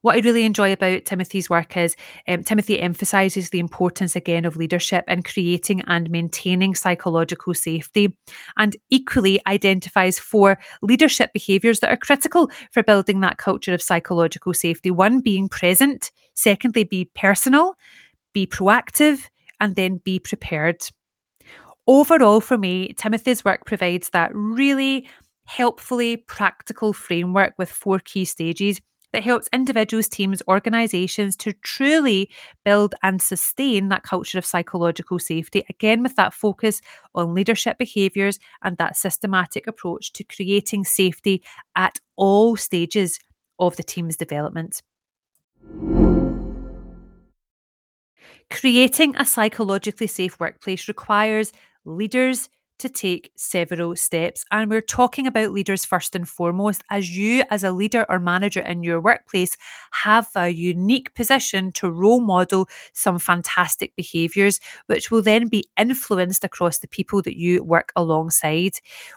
What 0.00 0.16
I 0.16 0.20
really 0.20 0.44
enjoy 0.44 0.72
about 0.72 1.04
Timothy's 1.04 1.50
work 1.50 1.76
is 1.76 1.94
um, 2.26 2.42
Timothy 2.42 2.80
emphasizes 2.80 3.50
the 3.50 3.58
importance 3.58 4.16
again 4.16 4.46
of 4.46 4.56
leadership 4.56 5.04
in 5.06 5.22
creating 5.22 5.82
and 5.82 6.10
maintaining 6.10 6.74
psychological 6.74 7.52
safety, 7.52 8.16
and 8.56 8.74
equally 8.88 9.40
identifies 9.46 10.18
four 10.18 10.58
leadership 10.80 11.32
behaviors 11.34 11.80
that 11.80 11.92
are 11.92 11.98
critical 11.98 12.50
for 12.72 12.82
building 12.82 13.20
that 13.20 13.36
culture 13.36 13.74
of 13.74 13.82
psychological 13.82 14.54
safety. 14.54 14.90
One 14.90 15.20
being 15.20 15.48
present, 15.48 16.10
secondly, 16.34 16.84
be 16.84 17.10
personal, 17.14 17.74
be 18.32 18.46
proactive, 18.46 19.28
and 19.60 19.76
then 19.76 19.98
be 19.98 20.18
prepared. 20.18 20.82
Overall, 21.86 22.40
for 22.40 22.58
me, 22.58 22.92
Timothy's 22.94 23.44
work 23.44 23.64
provides 23.66 24.10
that 24.10 24.30
really 24.34 25.08
helpfully 25.44 26.16
practical 26.16 26.92
framework 26.92 27.54
with 27.58 27.70
four 27.70 27.98
key 27.98 28.24
stages 28.24 28.80
that 29.12 29.24
helps 29.24 29.48
individuals, 29.52 30.08
teams, 30.08 30.42
organizations 30.46 31.36
to 31.36 31.52
truly 31.64 32.30
build 32.64 32.94
and 33.02 33.20
sustain 33.20 33.88
that 33.88 34.02
culture 34.02 34.38
of 34.38 34.46
psychological 34.46 35.18
safety. 35.18 35.64
Again, 35.68 36.02
with 36.02 36.16
that 36.16 36.32
focus 36.32 36.80
on 37.14 37.34
leadership 37.34 37.78
behaviors 37.78 38.38
and 38.62 38.76
that 38.76 38.96
systematic 38.96 39.66
approach 39.66 40.12
to 40.12 40.24
creating 40.24 40.84
safety 40.84 41.42
at 41.74 41.98
all 42.16 42.56
stages 42.56 43.18
of 43.58 43.76
the 43.76 43.82
team's 43.82 44.16
development. 44.16 44.82
Creating 48.50 49.14
a 49.16 49.24
psychologically 49.24 50.06
safe 50.06 50.38
workplace 50.40 50.88
requires 50.88 51.52
leaders 51.84 52.48
to 52.80 52.88
take 52.88 53.30
several 53.36 53.94
steps. 53.96 54.44
And 54.50 54.70
we're 54.70 54.80
talking 54.80 55.26
about 55.26 55.52
leaders 55.52 55.84
first 55.84 56.16
and 56.16 56.28
foremost, 56.28 56.82
as 56.90 57.16
you, 57.16 57.44
as 57.50 57.64
a 57.64 57.72
leader 57.72 58.04
or 58.08 58.18
manager 58.18 58.60
in 58.60 58.82
your 58.82 59.00
workplace, 59.00 59.56
have 59.92 60.28
a 60.34 60.48
unique 60.48 61.14
position 61.14 61.72
to 61.72 61.90
role 61.90 62.20
model 62.20 62.68
some 62.92 63.18
fantastic 63.18 63.94
behaviors, 63.96 64.60
which 64.86 65.10
will 65.10 65.22
then 65.22 65.48
be 65.48 65.64
influenced 65.78 66.44
across 66.44 66.78
the 66.78 66.88
people 66.88 67.22
that 67.22 67.38
you 67.38 67.62
work 67.62 67.92
alongside. 67.96 68.72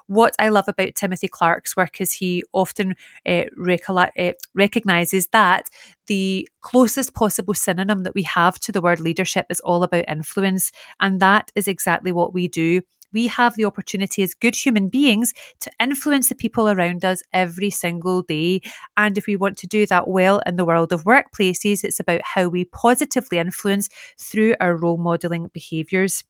What 0.07 0.35
I 0.39 0.49
love 0.49 0.67
about 0.67 0.95
Timothy 0.95 1.27
Clark's 1.27 1.75
work 1.75 1.99
is 1.99 2.13
he 2.13 2.43
often 2.53 2.95
uh, 3.25 3.45
uh, 3.57 4.31
recognizes 4.53 5.27
that 5.27 5.69
the 6.07 6.47
closest 6.61 7.13
possible 7.13 7.53
synonym 7.53 8.03
that 8.03 8.15
we 8.15 8.23
have 8.23 8.59
to 8.59 8.71
the 8.71 8.81
word 8.81 8.99
leadership 8.99 9.45
is 9.49 9.59
all 9.61 9.83
about 9.83 10.05
influence. 10.07 10.71
And 10.99 11.19
that 11.19 11.51
is 11.55 11.67
exactly 11.67 12.11
what 12.11 12.33
we 12.33 12.47
do 12.47 12.81
we 13.13 13.27
have 13.27 13.55
the 13.55 13.65
opportunity 13.65 14.23
as 14.23 14.33
good 14.33 14.55
human 14.55 14.89
beings 14.89 15.33
to 15.61 15.71
influence 15.79 16.29
the 16.29 16.35
people 16.35 16.69
around 16.69 17.05
us 17.05 17.21
every 17.33 17.69
single 17.69 18.21
day. 18.23 18.61
And 18.97 19.17
if 19.17 19.27
we 19.27 19.35
want 19.35 19.57
to 19.59 19.67
do 19.67 19.85
that 19.87 20.07
well 20.07 20.41
in 20.45 20.55
the 20.55 20.65
world 20.65 20.91
of 20.91 21.03
workplaces, 21.03 21.83
it's 21.83 21.99
about 21.99 22.21
how 22.23 22.47
we 22.47 22.65
positively 22.65 23.37
influence 23.37 23.89
through 24.19 24.55
our 24.59 24.75
role 24.75 24.97
modeling 24.97 25.49
behaviours. 25.53 26.23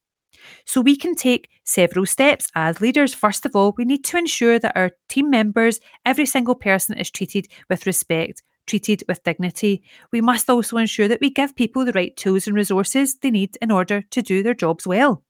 So 0.66 0.82
we 0.82 0.96
can 0.96 1.16
take 1.16 1.50
several 1.64 2.06
steps 2.06 2.48
as 2.56 2.82
leaders. 2.82 3.14
First 3.14 3.46
of 3.46 3.56
all, 3.56 3.74
we 3.78 3.86
need 3.86 4.04
to 4.06 4.18
ensure 4.18 4.60
that 4.60 4.76
our 4.76 4.92
team 5.08 5.30
members, 5.30 5.80
every 6.06 6.26
single 6.26 6.56
person, 6.56 6.98
is 6.98 7.10
treated 7.10 7.48
with 7.70 7.86
respect 7.86 8.44
treated 8.68 9.04
with 9.08 9.24
dignity. 9.24 9.84
We 10.12 10.22
must 10.22 10.50
also 10.50 10.78
ensure 10.78 11.08
that 11.08 11.22
we 11.22 11.30
give 11.30 11.56
people 11.56 11.86
the 11.86 11.92
right 11.94 12.16
tools 12.16 12.48
and 12.48 12.56
resources 12.56 13.16
they 13.16 13.32
need 13.32 13.58
in 13.62 13.72
order 13.72 14.02
to 14.02 14.22
do 14.22 14.44
their 14.44 14.54
jobs 14.54 14.88
well. 14.88 15.24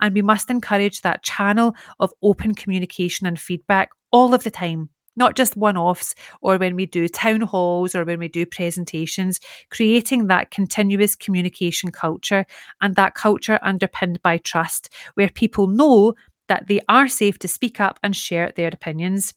And 0.00 0.14
we 0.14 0.22
must 0.22 0.50
encourage 0.50 1.02
that 1.02 1.22
channel 1.22 1.74
of 2.00 2.12
open 2.22 2.54
communication 2.54 3.26
and 3.26 3.38
feedback 3.38 3.90
all 4.10 4.34
of 4.34 4.44
the 4.44 4.50
time, 4.50 4.90
not 5.16 5.34
just 5.34 5.56
one 5.56 5.76
offs 5.76 6.14
or 6.42 6.58
when 6.58 6.76
we 6.76 6.86
do 6.86 7.08
town 7.08 7.40
halls 7.40 7.94
or 7.94 8.04
when 8.04 8.18
we 8.18 8.28
do 8.28 8.46
presentations, 8.46 9.40
creating 9.70 10.26
that 10.26 10.50
continuous 10.50 11.16
communication 11.16 11.90
culture 11.90 12.44
and 12.80 12.96
that 12.96 13.14
culture 13.14 13.58
underpinned 13.62 14.20
by 14.22 14.38
trust, 14.38 14.90
where 15.14 15.30
people 15.30 15.66
know 15.66 16.14
that 16.48 16.68
they 16.68 16.80
are 16.88 17.08
safe 17.08 17.38
to 17.40 17.48
speak 17.48 17.80
up 17.80 17.98
and 18.02 18.14
share 18.14 18.52
their 18.56 18.68
opinions. 18.68 19.34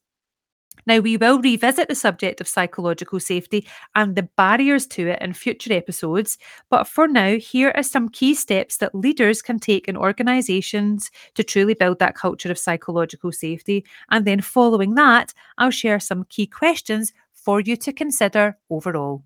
Now, 0.86 1.00
we 1.00 1.17
will 1.17 1.39
revisit 1.41 1.88
the 1.88 1.95
subject 1.95 2.41
of 2.41 2.48
psychological 2.48 3.19
safety 3.19 3.67
and 3.95 4.15
the 4.15 4.29
barriers 4.38 4.88
to 4.88 5.07
it 5.07 5.21
in 5.21 5.33
future 5.33 5.74
episodes, 5.74 6.38
but 6.69 6.88
for 6.88 7.07
now, 7.07 7.38
here 7.38 7.71
are 7.75 7.83
some 7.83 8.09
key 8.09 8.33
steps 8.33 8.77
that 8.77 8.95
leaders 8.95 9.41
can 9.41 9.59
take 9.59 9.88
in 9.88 9.98
organisations 9.98 11.12
to 11.36 11.43
truly 11.43 11.74
build 11.74 12.00
that 12.00 12.15
culture 12.15 12.51
of 12.51 12.57
psychological 12.57 13.31
safety. 13.31 13.86
And 14.09 14.25
then, 14.25 14.41
following 14.41 14.95
that, 14.95 15.33
I'll 15.57 15.71
share 15.71 16.00
some 16.00 16.25
key 16.29 16.48
questions 16.48 17.13
for 17.33 17.59
you 17.59 17.75
to 17.77 17.93
consider 17.93 18.57
overall. 18.69 19.24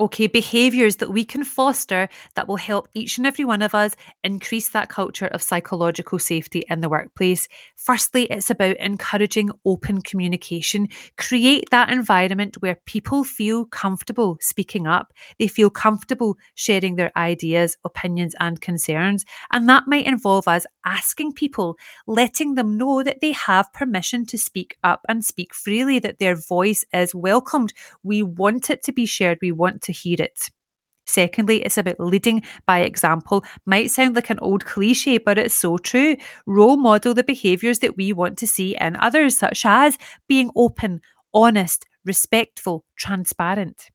Okay, 0.00 0.28
behaviors 0.28 0.96
that 0.96 1.10
we 1.10 1.26
can 1.26 1.44
foster 1.44 2.08
that 2.34 2.48
will 2.48 2.56
help 2.56 2.88
each 2.94 3.18
and 3.18 3.26
every 3.26 3.44
one 3.44 3.60
of 3.60 3.74
us 3.74 3.94
increase 4.24 4.70
that 4.70 4.88
culture 4.88 5.26
of 5.26 5.42
psychological 5.42 6.18
safety 6.18 6.64
in 6.70 6.80
the 6.80 6.88
workplace. 6.88 7.46
Firstly, 7.76 8.24
it's 8.30 8.48
about 8.48 8.78
encouraging 8.78 9.50
open 9.66 10.00
communication. 10.00 10.88
Create 11.18 11.68
that 11.70 11.90
environment 11.90 12.56
where 12.60 12.78
people 12.86 13.24
feel 13.24 13.66
comfortable 13.66 14.38
speaking 14.40 14.86
up, 14.86 15.12
they 15.38 15.48
feel 15.48 15.68
comfortable 15.68 16.38
sharing 16.54 16.96
their 16.96 17.12
ideas, 17.18 17.76
opinions, 17.84 18.34
and 18.40 18.62
concerns. 18.62 19.26
And 19.52 19.68
that 19.68 19.86
might 19.86 20.06
involve 20.06 20.48
us 20.48 20.64
asking 20.86 21.34
people, 21.34 21.76
letting 22.06 22.54
them 22.54 22.78
know 22.78 23.02
that 23.02 23.20
they 23.20 23.32
have 23.32 23.70
permission 23.74 24.24
to 24.26 24.38
speak 24.38 24.78
up 24.82 25.04
and 25.10 25.22
speak 25.22 25.52
freely, 25.52 25.98
that 25.98 26.20
their 26.20 26.36
voice 26.36 26.86
is 26.94 27.14
welcomed. 27.14 27.74
We 28.02 28.22
want 28.22 28.70
it 28.70 28.82
to 28.84 28.92
be 28.92 29.04
shared, 29.04 29.38
we 29.42 29.52
want 29.52 29.82
to 29.82 29.89
to 29.92 29.98
hear 29.98 30.16
it. 30.18 30.50
Secondly, 31.06 31.62
it's 31.64 31.76
about 31.76 31.98
leading 31.98 32.42
by 32.66 32.80
example. 32.80 33.44
Might 33.66 33.90
sound 33.90 34.14
like 34.14 34.30
an 34.30 34.38
old 34.38 34.64
cliche, 34.64 35.18
but 35.18 35.38
it's 35.38 35.54
so 35.54 35.76
true. 35.76 36.16
Role 36.46 36.76
model 36.76 37.14
the 37.14 37.24
behaviours 37.24 37.80
that 37.80 37.96
we 37.96 38.12
want 38.12 38.38
to 38.38 38.46
see 38.46 38.76
in 38.80 38.96
others, 38.96 39.36
such 39.36 39.66
as 39.66 39.98
being 40.28 40.50
open, 40.54 41.00
honest, 41.34 41.84
respectful, 42.04 42.84
transparent. 42.96 43.88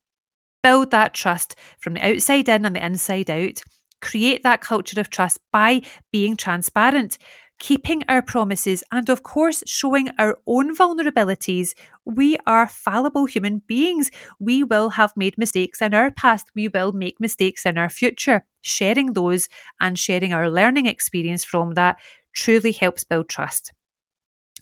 Build 0.62 0.90
that 0.90 1.14
trust 1.14 1.54
from 1.78 1.94
the 1.94 2.06
outside 2.06 2.48
in 2.48 2.66
and 2.66 2.76
the 2.76 2.84
inside 2.84 3.30
out. 3.30 3.62
Create 4.02 4.42
that 4.42 4.60
culture 4.60 5.00
of 5.00 5.08
trust 5.08 5.38
by 5.52 5.80
being 6.12 6.36
transparent. 6.36 7.16
Keeping 7.58 8.02
our 8.08 8.22
promises, 8.22 8.84
and 8.92 9.08
of 9.08 9.22
course, 9.22 9.62
showing 9.66 10.10
our 10.18 10.38
own 10.46 10.76
vulnerabilities. 10.76 11.74
We 12.04 12.36
are 12.46 12.68
fallible 12.68 13.26
human 13.26 13.62
beings. 13.66 14.10
We 14.38 14.62
will 14.64 14.90
have 14.90 15.12
made 15.16 15.38
mistakes 15.38 15.80
in 15.80 15.94
our 15.94 16.10
past. 16.10 16.46
We 16.54 16.68
will 16.68 16.92
make 16.92 17.20
mistakes 17.20 17.64
in 17.64 17.78
our 17.78 17.88
future. 17.88 18.44
Sharing 18.62 19.12
those 19.12 19.48
and 19.80 19.98
sharing 19.98 20.32
our 20.32 20.50
learning 20.50 20.86
experience 20.86 21.44
from 21.44 21.74
that 21.74 21.98
truly 22.34 22.72
helps 22.72 23.04
build 23.04 23.28
trust. 23.28 23.72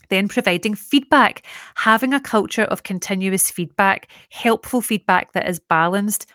Then 0.09 0.27
providing 0.27 0.75
feedback, 0.75 1.45
having 1.75 2.13
a 2.13 2.19
culture 2.19 2.65
of 2.65 2.83
continuous 2.83 3.49
feedback, 3.49 4.07
helpful 4.29 4.81
feedback 4.81 5.33
that 5.33 5.49
is 5.49 5.59
balanced, 5.59 6.27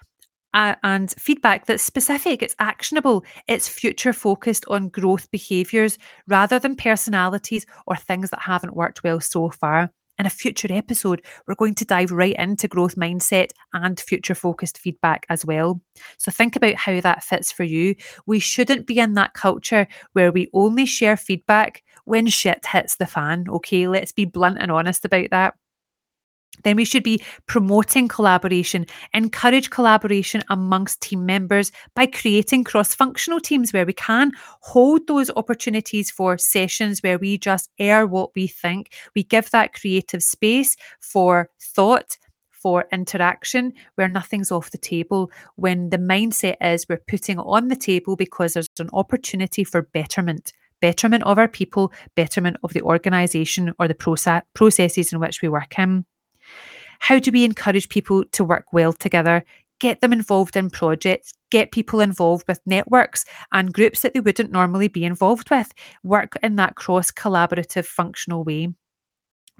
uh, 0.54 0.75
and 0.83 1.11
feedback 1.19 1.66
that's 1.66 1.83
specific, 1.83 2.42
it's 2.42 2.57
actionable, 2.59 3.25
it's 3.49 3.69
future 3.69 4.12
focused 4.12 4.64
on 4.69 4.88
growth 4.88 5.30
behaviours 5.30 5.99
rather 6.26 6.59
than 6.59 6.76
personalities 6.76 7.66
or 7.87 7.97
things 7.97 8.30
that 8.30 8.42
haven't 8.42 8.76
worked 8.76 9.02
well 9.04 9.21
so 9.21 9.50
far. 9.50 9.90
In 10.19 10.26
a 10.26 10.30
future 10.30 10.69
episode, 10.71 11.23
we're 11.47 11.54
going 11.54 11.75
to 11.76 11.87
dive 11.87 12.11
right 12.12 12.37
into 12.38 12.69
growth 12.69 12.97
mindset 12.97 13.52
and 13.73 13.99
future 13.99 14.35
focused 14.35 14.76
feedback 14.76 15.25
as 15.30 15.47
well. 15.47 15.80
So 16.19 16.30
think 16.30 16.57
about 16.57 16.75
how 16.75 17.00
that 17.00 17.25
fits 17.25 17.50
for 17.50 17.64
you. 17.64 17.95
We 18.26 18.38
shouldn't 18.38 18.87
be 18.87 18.99
in 18.99 19.14
that 19.14 19.33
culture 19.33 19.88
where 20.12 20.30
we 20.30 20.50
only 20.52 20.85
share 20.85 21.16
feedback 21.16 21.83
when 22.04 22.26
shit 22.26 22.66
hits 22.66 22.97
the 22.97 23.07
fan. 23.07 23.47
Okay, 23.49 23.88
let's 23.88 24.12
be 24.12 24.26
blunt 24.26 24.59
and 24.61 24.71
honest 24.71 25.07
about 25.07 25.30
that 25.30 25.54
then 26.64 26.76
we 26.76 26.85
should 26.85 27.02
be 27.02 27.23
promoting 27.47 28.09
collaboration, 28.09 28.87
encourage 29.14 29.71
collaboration 29.71 30.43
amongst 30.49 31.00
team 31.00 31.26
members 31.26 31.73
by 31.95 32.07
creating 32.07 32.64
cross 32.64 32.95
functional 32.95 33.40
teams 33.40 33.73
where 33.73 33.87
we 33.87 33.93
can 33.93 34.33
hold 34.61 35.07
those 35.07 35.31
opportunities 35.37 36.11
for 36.11 36.38
sessions 36.38 37.00
where 37.00 37.19
we 37.19 37.38
just 37.38 37.71
air 37.79 38.07
what 38.07 38.31
we 38.35 38.47
think. 38.47 38.93
We 39.14 39.23
give 39.23 39.50
that 39.50 39.75
creative 39.75 40.23
space 40.23 40.76
for 41.00 41.50
thought. 41.61 42.17
For 42.62 42.85
interaction 42.93 43.73
where 43.95 44.07
nothing's 44.07 44.52
off 44.52 44.71
the 44.71 44.76
table, 44.76 45.31
when 45.57 45.88
the 45.88 45.97
mindset 45.97 46.57
is 46.61 46.85
we're 46.87 47.00
putting 47.09 47.38
on 47.38 47.69
the 47.69 47.75
table 47.75 48.17
because 48.17 48.52
there's 48.52 48.69
an 48.79 48.90
opportunity 48.93 49.64
for 49.64 49.81
betterment 49.81 50.52
betterment 50.81 51.23
of 51.25 51.38
our 51.38 51.49
people, 51.49 51.93
betterment 52.14 52.57
of 52.62 52.73
the 52.73 52.83
organisation 52.83 53.73
or 53.79 53.88
the 53.88 53.95
process, 53.95 54.43
processes 54.55 55.12
in 55.12 55.21
which 55.21 55.43
we 55.43 55.49
work 55.49 55.79
in. 55.79 56.05
How 57.00 57.19
do 57.19 57.33
we 57.33 57.45
encourage 57.45 57.88
people 57.88 58.25
to 58.33 58.45
work 58.45 58.73
well 58.73 58.92
together? 58.92 59.45
Get 59.80 60.00
them 60.00 60.12
involved 60.12 60.57
in 60.57 60.71
projects, 60.71 61.33
get 61.50 61.73
people 61.73 62.00
involved 62.00 62.47
with 62.47 62.61
networks 62.66 63.25
and 63.52 63.73
groups 63.73 64.02
that 64.02 64.14
they 64.14 64.21
wouldn't 64.21 64.52
normally 64.52 64.88
be 64.88 65.04
involved 65.04 65.50
with. 65.50 65.73
Work 66.04 66.35
in 66.42 66.57
that 66.57 66.76
cross 66.76 67.11
collaborative 67.11 67.87
functional 67.87 68.45
way 68.45 68.69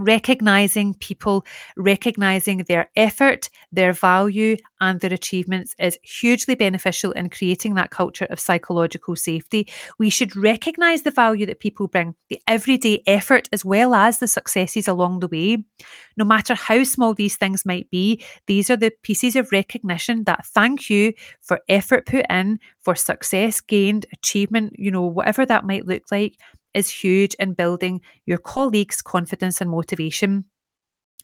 recognizing 0.01 0.95
people, 0.95 1.45
recognizing 1.77 2.59
their 2.59 2.91
effort, 2.97 3.51
their 3.71 3.93
value, 3.93 4.57
and 4.81 5.01
their 5.01 5.13
achievements 5.13 5.75
is 5.79 5.99
hugely 6.03 6.55
beneficial 6.55 7.13
in 7.13 7.29
creating 7.29 7.75
that 7.75 7.91
culture 7.91 8.27
of 8.31 8.41
psychological 8.41 9.15
safety. 9.15 9.69
We 9.99 10.11
should 10.11 10.35
recognize 10.35 11.03
the 11.03 11.11
value 11.11 11.47
that 11.47 11.61
people 11.61 11.87
bring, 11.87 12.15
the 12.29 12.41
everyday 12.47 13.03
effort, 13.07 13.49
as 13.53 13.65
well 13.65 13.95
as 13.95 14.19
the 14.19 14.27
successes 14.27 14.89
along 14.89 15.21
the 15.21 15.29
way. 15.29 15.59
No 16.17 16.25
matter 16.25 16.55
how 16.55 16.83
small 16.85 17.15
these 17.15 17.37
things 17.37 17.67
might 17.67 17.91
be, 17.91 18.25
these 18.47 18.71
are 18.71 18.77
the 18.77 18.93
pieces 19.03 19.37
of 19.37 19.53
recognition 19.53 20.25
that 20.25 20.47
thank 20.47 20.89
you 20.89 21.13
for 21.43 21.61
effort 21.69 22.07
put 22.07 22.27
in, 22.31 22.59
for 22.81 22.95
success 22.95 23.61
gained, 23.61 24.07
achievement, 24.13 24.75
you 24.79 24.91
know, 24.91 25.03
whatever 25.03 25.45
that 25.45 25.65
might 25.65 25.87
look 25.87 26.05
like 26.11 26.37
is 26.75 26.89
huge 26.91 27.35
in 27.35 27.55
building 27.55 28.01
your 28.27 28.39
colleagues' 28.39 29.03
confidence 29.03 29.61
and 29.61 29.71
motivation. 29.71 30.45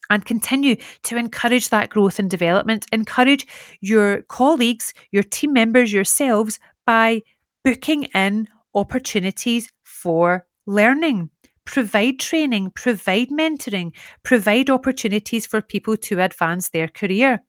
And 0.09 0.25
continue 0.25 0.77
to 1.03 1.17
encourage 1.17 1.69
that 1.69 1.89
growth 1.89 2.17
and 2.17 2.29
development. 2.29 2.85
Encourage 2.91 3.45
your 3.81 4.21
colleagues, 4.23 4.93
your 5.11 5.23
team 5.23 5.51
members, 5.51 5.91
yourselves 5.91 6.59
by 6.85 7.21
booking 7.63 8.03
in 8.15 8.47
opportunities 8.73 9.69
for 9.83 10.45
learning. 10.65 11.29
Provide 11.65 12.19
training, 12.19 12.71
provide 12.71 13.27
mentoring, 13.29 13.91
provide 14.23 14.69
opportunities 14.69 15.45
for 15.45 15.61
people 15.61 15.97
to 15.97 16.21
advance 16.21 16.69
their 16.69 16.87
career. 16.87 17.41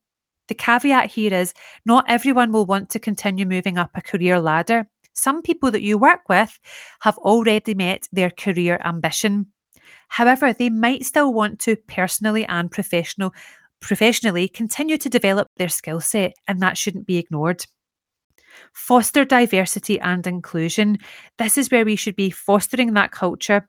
The 0.49 0.55
caveat 0.55 1.11
here 1.11 1.33
is 1.33 1.55
not 1.85 2.07
everyone 2.09 2.51
will 2.51 2.67
want 2.67 2.91
to 2.91 2.99
continue 2.99 3.47
moving 3.47 3.79
up 3.79 3.91
a 3.95 4.03
career 4.03 4.41
ladder. 4.41 4.89
Some 5.19 5.43
people 5.43 5.71
that 5.73 5.83
you 5.83 5.99
work 5.99 6.21
with 6.29 6.59
have 7.01 7.19
already 7.19 7.75
met 7.75 8.09
their 8.13 8.31
career 8.31 8.81
ambition. 8.85 9.47
However, 10.09 10.53
they 10.53 10.71
might 10.71 11.05
still 11.05 11.35
want 11.35 11.59
to 11.61 11.77
personally 11.77 12.47
and 12.47 12.71
professional 12.71 13.35
professionally 13.81 14.49
continue 14.49 14.99
to 14.99 15.09
develop 15.09 15.49
their 15.57 15.69
skill 15.69 16.01
set 16.01 16.35
and 16.47 16.61
that 16.61 16.77
shouldn't 16.77 17.07
be 17.07 17.17
ignored. 17.17 17.65
Foster 18.73 19.25
diversity 19.25 20.01
and 20.01 20.27
inclusion. 20.27 20.99
This 21.39 21.59
is 21.59 21.71
where 21.71 21.85
we 21.85 21.97
should 21.97 22.17
be 22.17 22.31
fostering 22.31 22.95
that 22.95 23.13
culture 23.13 23.69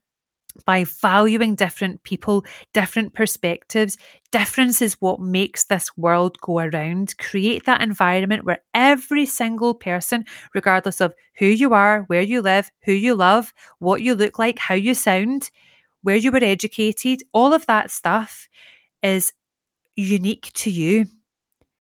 by 0.65 0.83
valuing 0.83 1.55
different 1.55 2.03
people, 2.03 2.45
different 2.73 3.13
perspectives. 3.13 3.97
Difference 4.31 4.81
is 4.81 4.95
what 4.99 5.19
makes 5.19 5.65
this 5.65 5.95
world 5.97 6.39
go 6.41 6.59
around. 6.59 7.17
Create 7.17 7.65
that 7.65 7.81
environment 7.81 8.45
where 8.45 8.59
every 8.73 9.25
single 9.25 9.73
person, 9.73 10.25
regardless 10.53 11.01
of 11.01 11.13
who 11.37 11.45
you 11.45 11.73
are, 11.73 12.03
where 12.03 12.21
you 12.21 12.41
live, 12.41 12.71
who 12.83 12.93
you 12.93 13.15
love, 13.15 13.53
what 13.79 14.01
you 14.01 14.15
look 14.15 14.39
like, 14.39 14.59
how 14.59 14.75
you 14.75 14.93
sound, 14.93 15.49
where 16.03 16.15
you 16.15 16.31
were 16.31 16.43
educated, 16.43 17.23
all 17.33 17.53
of 17.53 17.65
that 17.65 17.91
stuff 17.91 18.47
is 19.03 19.33
unique 19.95 20.51
to 20.53 20.71
you. 20.71 21.05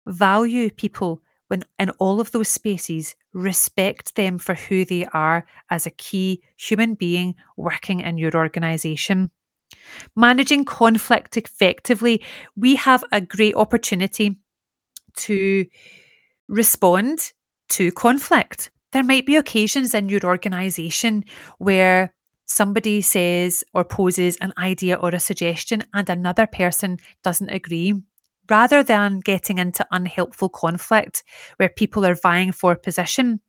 Value 0.07 0.71
people 0.71 1.21
when 1.49 1.65
in 1.79 1.91
all 1.99 2.21
of 2.21 2.33
those 2.33 2.49
spaces, 2.49 3.15
respect 3.33 4.15
them 4.15 4.39
for 4.39 4.55
who 4.55 4.85
they 4.85 5.07
are 5.07 5.47
as 5.71 5.87
a 5.87 5.91
key 5.91 6.43
human 6.57 6.95
being 6.95 7.35
working 7.57 8.01
in 8.01 8.19
your 8.19 8.35
organization. 8.35 9.31
Managing 10.17 10.65
conflict 10.65 11.37
effectively, 11.37 12.25
we 12.57 12.75
have 12.77 13.05
a 13.13 13.21
great 13.21 13.55
opportunity 13.55 14.37
to 15.17 15.67
respond 16.49 17.33
to 17.69 17.93
conflict. 17.93 18.71
There 18.93 19.05
might 19.05 19.27
be 19.27 19.37
occasions 19.37 19.95
in 19.95 20.09
your 20.09 20.25
organization 20.25 21.25
where 21.59 22.15
somebody 22.47 23.03
says 23.03 23.65
or 23.75 23.85
poses 23.85 24.37
an 24.37 24.53
idea 24.57 24.95
or 24.97 25.11
a 25.11 25.21
suggestion 25.21 25.85
and 25.93 26.09
another 26.09 26.47
person 26.47 26.99
doesn't 27.23 27.51
agree 27.51 27.95
rather 28.49 28.83
than 28.83 29.21
getting 29.21 29.59
into 29.59 29.87
unhelpful 29.91 30.49
conflict 30.49 31.25
where 31.57 31.69
people 31.69 32.05
are 32.05 32.15
vying 32.15 32.53
for 32.53 32.75
position, 32.75 33.41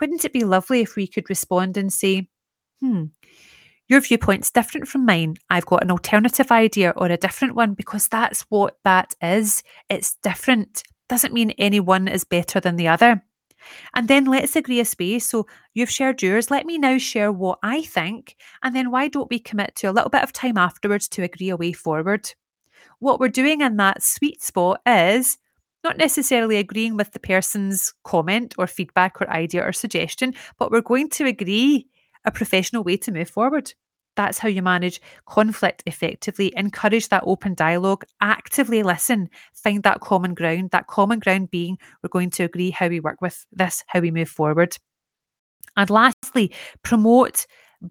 wouldn't 0.00 0.24
it 0.24 0.32
be 0.32 0.44
lovely 0.44 0.80
if 0.80 0.96
we 0.96 1.06
could 1.06 1.28
respond 1.28 1.76
and 1.76 1.92
say, 1.92 2.28
hmm, 2.80 3.04
your 3.88 4.00
viewpoint's 4.00 4.52
different 4.52 4.86
from 4.86 5.04
mine. 5.04 5.36
I've 5.50 5.66
got 5.66 5.82
an 5.82 5.90
alternative 5.90 6.52
idea 6.52 6.92
or 6.96 7.08
a 7.08 7.16
different 7.16 7.56
one 7.56 7.74
because 7.74 8.06
that's 8.06 8.42
what 8.42 8.76
that 8.84 9.14
is. 9.20 9.64
It's 9.88 10.16
different. 10.22 10.84
Doesn't 11.08 11.34
mean 11.34 11.50
any 11.58 11.80
one 11.80 12.06
is 12.06 12.22
better 12.22 12.60
than 12.60 12.76
the 12.76 12.86
other. 12.86 13.22
And 13.94 14.06
then 14.06 14.26
let's 14.26 14.56
agree 14.56 14.78
a 14.78 14.84
space. 14.84 15.26
So 15.28 15.46
you've 15.74 15.90
shared 15.90 16.22
yours. 16.22 16.52
Let 16.52 16.66
me 16.66 16.78
now 16.78 16.98
share 16.98 17.32
what 17.32 17.58
I 17.64 17.82
think. 17.82 18.36
And 18.62 18.76
then 18.76 18.92
why 18.92 19.08
don't 19.08 19.28
we 19.28 19.40
commit 19.40 19.74
to 19.76 19.90
a 19.90 19.92
little 19.92 20.08
bit 20.08 20.22
of 20.22 20.32
time 20.32 20.56
afterwards 20.56 21.08
to 21.08 21.24
agree 21.24 21.50
a 21.50 21.56
way 21.56 21.72
forward? 21.72 22.32
What 23.00 23.18
we're 23.18 23.28
doing 23.28 23.60
in 23.60 23.76
that 23.76 24.02
sweet 24.02 24.42
spot 24.42 24.80
is 24.86 25.38
not 25.82 25.96
necessarily 25.96 26.56
agreeing 26.56 26.96
with 26.96 27.12
the 27.12 27.18
person's 27.18 27.92
comment 28.04 28.54
or 28.58 28.66
feedback 28.66 29.20
or 29.20 29.30
idea 29.30 29.66
or 29.66 29.72
suggestion, 29.72 30.34
but 30.58 30.70
we're 30.70 30.82
going 30.82 31.08
to 31.10 31.24
agree 31.26 31.86
a 32.24 32.30
professional 32.30 32.84
way 32.84 32.96
to 32.98 33.12
move 33.12 33.30
forward. 33.30 33.72
That's 34.16 34.38
how 34.38 34.48
you 34.48 34.60
manage 34.60 35.00
conflict 35.24 35.82
effectively. 35.86 36.52
Encourage 36.56 37.08
that 37.08 37.22
open 37.24 37.54
dialogue, 37.54 38.04
actively 38.20 38.82
listen, 38.82 39.30
find 39.54 39.82
that 39.84 40.00
common 40.00 40.34
ground. 40.34 40.70
That 40.72 40.88
common 40.88 41.20
ground 41.20 41.50
being 41.50 41.78
we're 42.02 42.08
going 42.08 42.30
to 42.30 42.44
agree 42.44 42.70
how 42.70 42.88
we 42.88 43.00
work 43.00 43.22
with 43.22 43.46
this, 43.52 43.82
how 43.86 44.00
we 44.00 44.10
move 44.10 44.28
forward. 44.28 44.76
And 45.76 45.88
lastly, 45.88 46.52
promote 46.82 47.46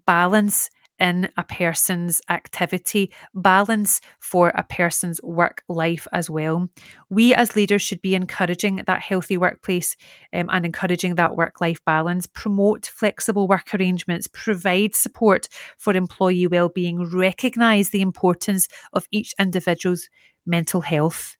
balance 0.06 0.70
in 1.00 1.30
a 1.36 1.44
person's 1.44 2.20
activity, 2.28 3.10
balance 3.34 4.00
for 4.18 4.50
a 4.50 4.62
person's 4.62 5.20
work 5.22 5.62
life 5.68 6.06
as 6.12 6.28
well. 6.28 6.68
We 7.08 7.34
as 7.34 7.56
leaders 7.56 7.82
should 7.82 8.02
be 8.02 8.14
encouraging 8.14 8.82
that 8.86 9.00
healthy 9.00 9.36
workplace 9.36 9.96
um, 10.32 10.48
and 10.52 10.66
encouraging 10.66 11.14
that 11.16 11.36
work 11.36 11.60
life 11.60 11.82
balance, 11.84 12.26
promote 12.26 12.86
flexible 12.86 13.48
work 13.48 13.74
arrangements, 13.74 14.28
provide 14.28 14.94
support 14.94 15.48
for 15.78 15.94
employee 15.94 16.46
well-being, 16.46 17.10
recognize 17.10 17.90
the 17.90 18.02
importance 18.02 18.68
of 18.92 19.06
each 19.10 19.34
individual's 19.38 20.08
mental 20.46 20.82
health. 20.82 21.36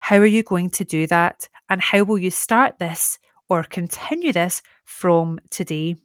How 0.00 0.16
are 0.16 0.26
you 0.26 0.42
going 0.42 0.70
to 0.70 0.84
do 0.84 1.06
that? 1.08 1.48
And 1.68 1.82
how 1.82 2.04
will 2.04 2.18
you 2.18 2.30
start 2.30 2.78
this 2.78 3.18
or 3.48 3.64
continue 3.64 4.32
this 4.32 4.62
from 4.84 5.40
today? 5.50 5.96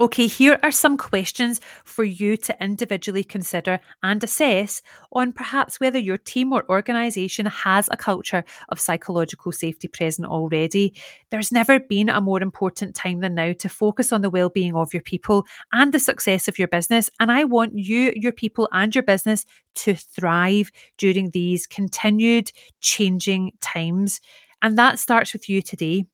Okay, 0.00 0.26
here 0.28 0.58
are 0.62 0.70
some 0.70 0.96
questions 0.96 1.60
for 1.84 2.04
you 2.04 2.38
to 2.38 2.56
individually 2.58 3.22
consider 3.22 3.78
and 4.02 4.24
assess 4.24 4.80
on 5.12 5.30
perhaps 5.30 5.78
whether 5.78 5.98
your 5.98 6.16
team 6.16 6.54
or 6.54 6.64
organisation 6.70 7.44
has 7.44 7.86
a 7.92 7.98
culture 7.98 8.42
of 8.70 8.80
psychological 8.80 9.52
safety 9.52 9.88
present 9.88 10.26
already. 10.26 10.94
There's 11.30 11.52
never 11.52 11.78
been 11.78 12.08
a 12.08 12.22
more 12.22 12.40
important 12.40 12.94
time 12.94 13.20
than 13.20 13.34
now 13.34 13.52
to 13.52 13.68
focus 13.68 14.10
on 14.10 14.22
the 14.22 14.30
well-being 14.30 14.74
of 14.74 14.94
your 14.94 15.02
people 15.02 15.46
and 15.74 15.92
the 15.92 16.00
success 16.00 16.48
of 16.48 16.58
your 16.58 16.68
business. 16.68 17.10
And 17.20 17.30
I 17.30 17.44
want 17.44 17.78
you, 17.78 18.14
your 18.16 18.32
people, 18.32 18.70
and 18.72 18.94
your 18.94 19.04
business 19.04 19.44
to 19.74 19.94
thrive 19.96 20.72
during 20.96 21.28
these 21.32 21.66
continued 21.66 22.52
changing 22.80 23.52
times. 23.60 24.22
And 24.62 24.78
that 24.78 24.98
starts 24.98 25.34
with 25.34 25.46
you 25.50 25.60
today. 25.60 26.06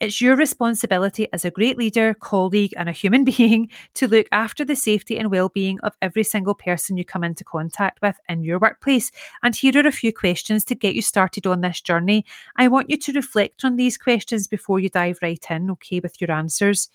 It's 0.00 0.20
your 0.20 0.36
responsibility 0.36 1.26
as 1.32 1.44
a 1.44 1.50
great 1.50 1.78
leader, 1.78 2.14
colleague, 2.14 2.74
and 2.76 2.88
a 2.88 2.92
human 2.92 3.24
being 3.36 3.68
to 3.94 4.08
look 4.08 4.26
after 4.32 4.64
the 4.64 4.76
safety 4.76 5.18
and 5.18 5.30
well-being 5.30 5.80
of 5.80 5.96
every 6.02 6.24
single 6.24 6.54
person 6.54 6.96
you 6.96 7.04
come 7.04 7.24
into 7.24 7.44
contact 7.44 8.00
with 8.02 8.16
in 8.28 8.42
your 8.44 8.58
workplace. 8.58 9.10
And 9.42 9.54
here 9.54 9.76
are 9.76 9.86
a 9.86 9.92
few 9.92 10.12
questions 10.12 10.64
to 10.66 10.74
get 10.74 10.94
you 10.94 11.02
started 11.02 11.46
on 11.46 11.60
this 11.60 11.80
journey. 11.80 12.24
I 12.56 12.68
want 12.68 12.90
you 12.90 12.96
to 12.98 13.12
reflect 13.12 13.64
on 13.64 13.76
these 13.76 13.98
questions 13.98 14.46
before 14.46 14.80
you 14.80 14.88
dive 14.88 15.18
right 15.22 15.44
in, 15.50 15.70
okay, 15.72 16.00
with 16.00 16.20
your 16.20 16.30
answers. 16.30 16.88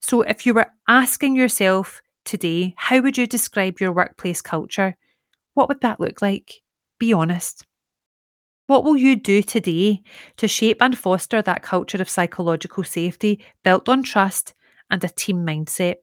So, 0.00 0.22
if 0.22 0.46
you 0.46 0.54
were 0.54 0.70
asking 0.88 1.36
yourself 1.36 2.02
today, 2.24 2.74
how 2.76 3.00
would 3.00 3.16
you 3.16 3.26
describe 3.26 3.80
your 3.80 3.92
workplace 3.92 4.42
culture? 4.42 4.96
What 5.54 5.68
would 5.68 5.80
that 5.80 6.00
look 6.00 6.20
like? 6.22 6.62
Be 6.98 7.12
honest. 7.12 7.64
What 8.66 8.82
will 8.82 8.96
you 8.96 9.14
do 9.14 9.42
today 9.42 10.02
to 10.38 10.48
shape 10.48 10.78
and 10.80 10.98
foster 10.98 11.40
that 11.40 11.62
culture 11.62 12.02
of 12.02 12.08
psychological 12.08 12.82
safety 12.82 13.44
built 13.62 13.88
on 13.88 14.02
trust 14.02 14.54
and 14.90 15.02
a 15.04 15.08
team 15.08 15.46
mindset? 15.46 15.96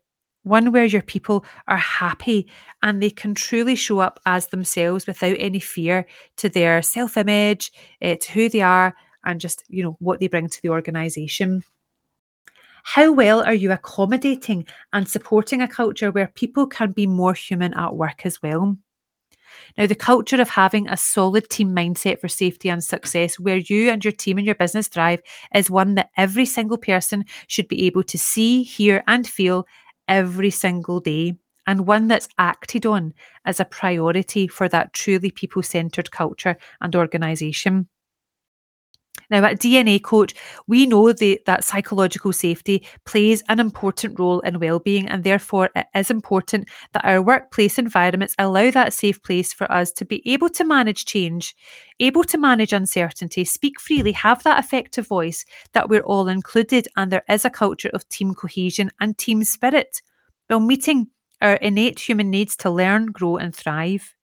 One 0.43 0.71
where 0.71 0.85
your 0.85 1.01
people 1.01 1.45
are 1.67 1.77
happy 1.77 2.49
and 2.81 3.01
they 3.01 3.09
can 3.09 3.33
truly 3.35 3.75
show 3.75 3.99
up 3.99 4.19
as 4.25 4.47
themselves 4.47 5.07
without 5.07 5.35
any 5.39 5.59
fear 5.59 6.05
to 6.37 6.49
their 6.49 6.81
self 6.81 7.17
image, 7.17 7.71
uh, 8.01 8.07
eh, 8.07 8.15
to 8.21 8.31
who 8.31 8.49
they 8.49 8.61
are, 8.61 8.93
and 9.25 9.39
just, 9.41 9.63
you 9.67 9.83
know, 9.83 9.95
what 9.99 10.19
they 10.19 10.27
bring 10.27 10.49
to 10.49 10.61
the 10.61 10.69
organisation. 10.69 11.63
How 12.83 13.11
well 13.11 13.41
are 13.43 13.53
you 13.53 13.71
accommodating 13.71 14.67
and 14.91 15.07
supporting 15.07 15.61
a 15.61 15.67
culture 15.67 16.11
where 16.11 16.27
people 16.27 16.67
can 16.67 16.91
be 16.91 17.07
more 17.07 17.33
human 17.33 17.73
at 17.73 17.95
work 17.95 18.25
as 18.25 18.41
well? 18.41 18.77
Now, 19.77 19.87
the 19.87 19.95
culture 19.95 20.41
of 20.41 20.49
having 20.49 20.87
a 20.87 20.97
solid 20.97 21.49
team 21.49 21.75
mindset 21.75 22.19
for 22.19 22.27
safety 22.27 22.69
and 22.69 22.83
success, 22.83 23.39
where 23.39 23.57
you 23.57 23.89
and 23.89 24.03
your 24.03 24.11
team 24.11 24.37
and 24.37 24.45
your 24.45 24.55
business 24.55 24.87
thrive, 24.87 25.21
is 25.53 25.69
one 25.69 25.95
that 25.95 26.09
every 26.17 26.45
single 26.45 26.77
person 26.77 27.25
should 27.47 27.67
be 27.67 27.85
able 27.85 28.03
to 28.03 28.17
see, 28.17 28.63
hear, 28.63 29.03
and 29.07 29.27
feel 29.27 29.65
every 30.07 30.49
single 30.49 30.99
day, 30.99 31.35
and 31.65 31.87
one 31.87 32.07
that's 32.07 32.29
acted 32.37 32.85
on 32.85 33.13
as 33.45 33.59
a 33.59 33.65
priority 33.65 34.47
for 34.47 34.67
that 34.69 34.93
truly 34.93 35.31
people 35.31 35.63
centered 35.63 36.11
culture 36.11 36.57
and 36.81 36.95
organisation. 36.95 37.87
Now, 39.33 39.45
at 39.45 39.57
DNA 39.57 39.99
Coach, 39.99 40.35
we 40.67 40.85
know 40.85 41.11
the, 41.11 41.41
that 41.47 41.63
psychological 41.63 42.31
safety 42.31 42.85
plays 43.03 43.41
an 43.49 43.59
important 43.59 44.19
role 44.19 44.41
in 44.41 44.59
well-being, 44.59 45.09
and 45.09 45.23
therefore 45.23 45.71
it 45.75 45.87
is 45.95 46.11
important 46.11 46.69
that 46.91 47.03
our 47.03 47.19
workplace 47.19 47.79
environments 47.79 48.35
allow 48.37 48.69
that 48.69 48.93
safe 48.93 49.23
place 49.23 49.51
for 49.51 49.71
us 49.71 49.91
to 49.93 50.05
be 50.05 50.21
able 50.31 50.49
to 50.49 50.63
manage 50.63 51.05
change, 51.05 51.55
able 51.99 52.23
to 52.25 52.37
manage 52.37 52.73
uncertainty, 52.73 53.43
speak 53.43 53.79
freely, 53.79 54.11
have 54.11 54.43
that 54.43 54.63
effective 54.63 55.07
voice, 55.07 55.45
that 55.71 55.89
we're 55.89 56.01
all 56.01 56.27
included, 56.27 56.87
and 56.95 57.11
there 57.11 57.25
is 57.27 57.43
a 57.43 57.49
culture 57.49 57.89
of 57.91 58.07
team 58.09 58.35
cohesion 58.35 58.91
and 58.99 59.17
team 59.17 59.43
spirit, 59.43 60.03
while 60.45 60.59
meeting 60.59 61.07
our 61.41 61.55
innate 61.55 61.99
human 61.99 62.29
needs 62.29 62.55
to 62.57 62.69
learn, 62.69 63.07
grow, 63.07 63.37
and 63.37 63.55
thrive. 63.55 64.13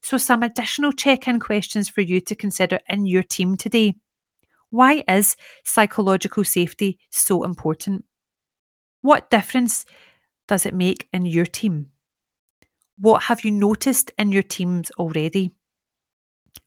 So, 0.00 0.16
some 0.16 0.42
additional 0.42 0.92
check 0.92 1.28
in 1.28 1.38
questions 1.38 1.90
for 1.90 2.00
you 2.00 2.22
to 2.22 2.34
consider 2.34 2.80
in 2.88 3.04
your 3.04 3.22
team 3.22 3.58
today. 3.58 3.96
Why 4.70 5.02
is 5.08 5.36
psychological 5.64 6.44
safety 6.44 6.98
so 7.10 7.44
important? 7.44 8.04
What 9.00 9.30
difference 9.30 9.86
does 10.46 10.66
it 10.66 10.74
make 10.74 11.08
in 11.12 11.24
your 11.24 11.46
team? 11.46 11.90
What 12.98 13.22
have 13.24 13.44
you 13.44 13.50
noticed 13.50 14.10
in 14.18 14.32
your 14.32 14.42
teams 14.42 14.90
already? 14.92 15.52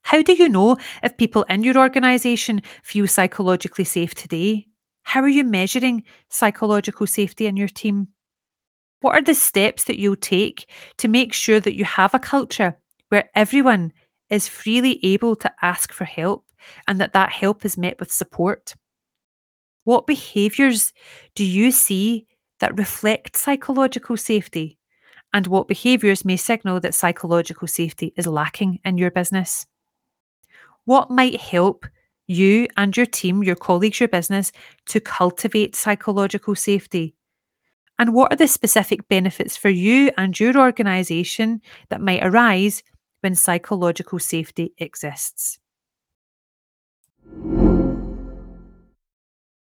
How 0.04 0.22
do 0.22 0.34
you 0.34 0.50
know 0.50 0.78
if 1.04 1.18
people 1.18 1.44
in 1.44 1.64
your 1.64 1.78
organisation 1.78 2.62
feel 2.84 3.08
psychologically 3.08 3.84
safe 3.84 4.16
today? 4.16 4.68
How 5.04 5.22
are 5.22 5.30
you 5.30 5.44
measuring 5.44 6.04
psychological 6.30 7.06
safety 7.06 7.48
in 7.48 7.58
your 7.58 7.68
team? 7.68 8.08
What 9.02 9.16
are 9.16 9.22
the 9.22 9.36
steps 9.36 9.86
that 9.86 10.00
you'll 10.00 10.16
take 10.16 10.70
to 10.98 11.08
make 11.08 11.34
sure 11.34 11.60
that 11.60 11.76
you 11.76 11.86
have 11.86 12.14
a 12.14 12.20
culture 12.20 12.78
where 13.10 13.30
everyone 13.36 13.92
is 14.30 14.48
freely 14.48 15.04
able 15.04 15.36
to 15.36 15.52
ask 15.62 15.92
for 15.92 16.06
help 16.06 16.46
and 16.88 17.00
that 17.00 17.14
that 17.14 17.32
help 17.32 17.66
is 17.66 17.78
met 17.78 18.00
with 18.00 18.12
support. 18.12 18.76
What 19.84 20.08
behaviours 20.08 20.94
do 21.36 21.44
you 21.44 21.72
see 21.72 22.28
that 22.60 22.78
reflect 22.78 23.38
psychological 23.38 24.18
safety? 24.18 24.78
And 25.34 25.48
what 25.48 25.68
behaviours 25.68 26.26
may 26.26 26.38
signal 26.38 26.80
that 26.82 26.94
psychological 26.94 27.68
safety 27.68 28.14
is 28.18 28.28
lacking 28.28 28.80
in 28.84 28.98
your 28.98 29.12
business? 29.12 29.66
What 30.86 31.10
might 31.10 31.40
help 31.40 31.86
you 32.28 32.68
and 32.78 32.96
your 32.96 33.06
team, 33.06 33.44
your 33.44 33.56
colleagues, 33.56 34.00
your 34.00 34.10
business 34.10 34.52
to 34.88 35.00
cultivate 35.00 35.76
psychological 35.76 36.56
safety? 36.56 37.16
And 37.98 38.14
what 38.14 38.34
are 38.34 38.36
the 38.36 38.48
specific 38.48 39.08
benefits 39.08 39.56
for 39.56 39.70
you 39.70 40.12
and 40.18 40.38
your 40.40 40.58
organisation 40.58 41.62
that 41.90 42.02
might 42.02 42.24
arise 42.24 42.84
when 43.22 43.36
psychological 43.36 44.20
safety 44.20 44.74
exists? 44.80 45.61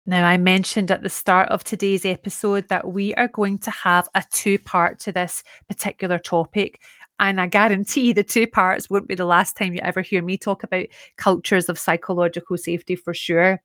Now, 0.08 0.26
I 0.26 0.38
mentioned 0.38 0.90
at 0.90 1.02
the 1.02 1.10
start 1.10 1.50
of 1.50 1.64
today's 1.64 2.06
episode 2.06 2.68
that 2.68 2.92
we 2.92 3.14
are 3.16 3.28
going 3.28 3.58
to 3.58 3.70
have 3.70 4.08
a 4.14 4.24
two 4.32 4.58
part 4.58 4.98
to 5.00 5.12
this 5.12 5.44
particular 5.68 6.18
topic. 6.18 6.80
And 7.20 7.38
I 7.38 7.46
guarantee 7.46 8.14
the 8.14 8.24
two 8.24 8.46
parts 8.46 8.88
won't 8.88 9.06
be 9.06 9.14
the 9.14 9.26
last 9.26 9.54
time 9.54 9.74
you 9.74 9.80
ever 9.82 10.00
hear 10.00 10.22
me 10.22 10.38
talk 10.38 10.62
about 10.62 10.86
cultures 11.18 11.68
of 11.68 11.78
psychological 11.78 12.56
safety 12.56 12.96
for 12.96 13.12
sure. 13.12 13.60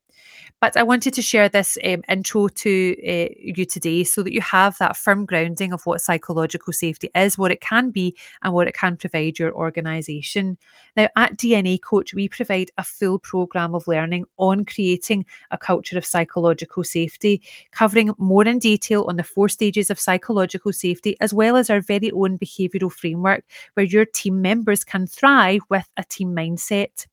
But 0.62 0.78
I 0.78 0.84
wanted 0.84 1.14
to 1.16 1.22
share 1.22 1.50
this 1.50 1.78
um, 1.84 2.04
intro 2.08 2.48
to 2.48 2.96
uh, 3.06 3.34
you 3.38 3.66
today 3.66 4.06
so 4.06 4.24
that 4.24 4.32
you 4.32 4.40
have 4.40 4.78
that 4.78 4.96
firm 4.96 5.26
grounding 5.26 5.74
of 5.74 5.86
what 5.86 6.00
psychological 6.00 6.72
safety 6.72 7.10
is, 7.14 7.38
what 7.38 7.52
it 7.52 7.60
can 7.60 7.92
be, 7.92 8.16
and 8.42 8.54
what 8.54 8.68
it 8.68 8.74
can 8.74 8.96
provide 8.96 9.40
your 9.40 9.54
organisation. 9.54 10.58
Now, 10.96 11.10
at 11.18 11.38
DNA 11.38 11.82
Coach, 11.82 12.14
we 12.14 12.30
provide 12.30 12.72
a 12.78 12.84
full 12.84 13.20
programme 13.20 13.76
of 13.76 13.88
learning 13.88 14.26
on 14.38 14.64
creating 14.64 15.26
a 15.52 15.58
culture 15.58 15.98
of 15.98 16.06
psychological 16.06 16.86
safety, 16.86 17.42
covering 17.72 18.12
more 18.18 18.46
in 18.46 18.60
detail 18.60 19.06
on 19.10 19.18
the 19.18 19.24
four 19.24 19.50
stages 19.50 19.90
of 19.90 20.00
psychological 20.00 20.72
safety, 20.72 21.18
as 21.20 21.34
well 21.34 21.58
as 21.58 21.70
our 21.70 21.82
very 21.82 22.12
own 22.12 22.38
behavioural 22.38 22.92
framework 22.92 23.44
where 23.74 23.86
your 23.86 24.06
team 24.06 24.42
members 24.42 24.84
can 24.84 25.08
thrive 25.08 25.62
with 25.70 25.90
a 25.98 26.04
team 26.04 26.34
mindset. 26.36 27.06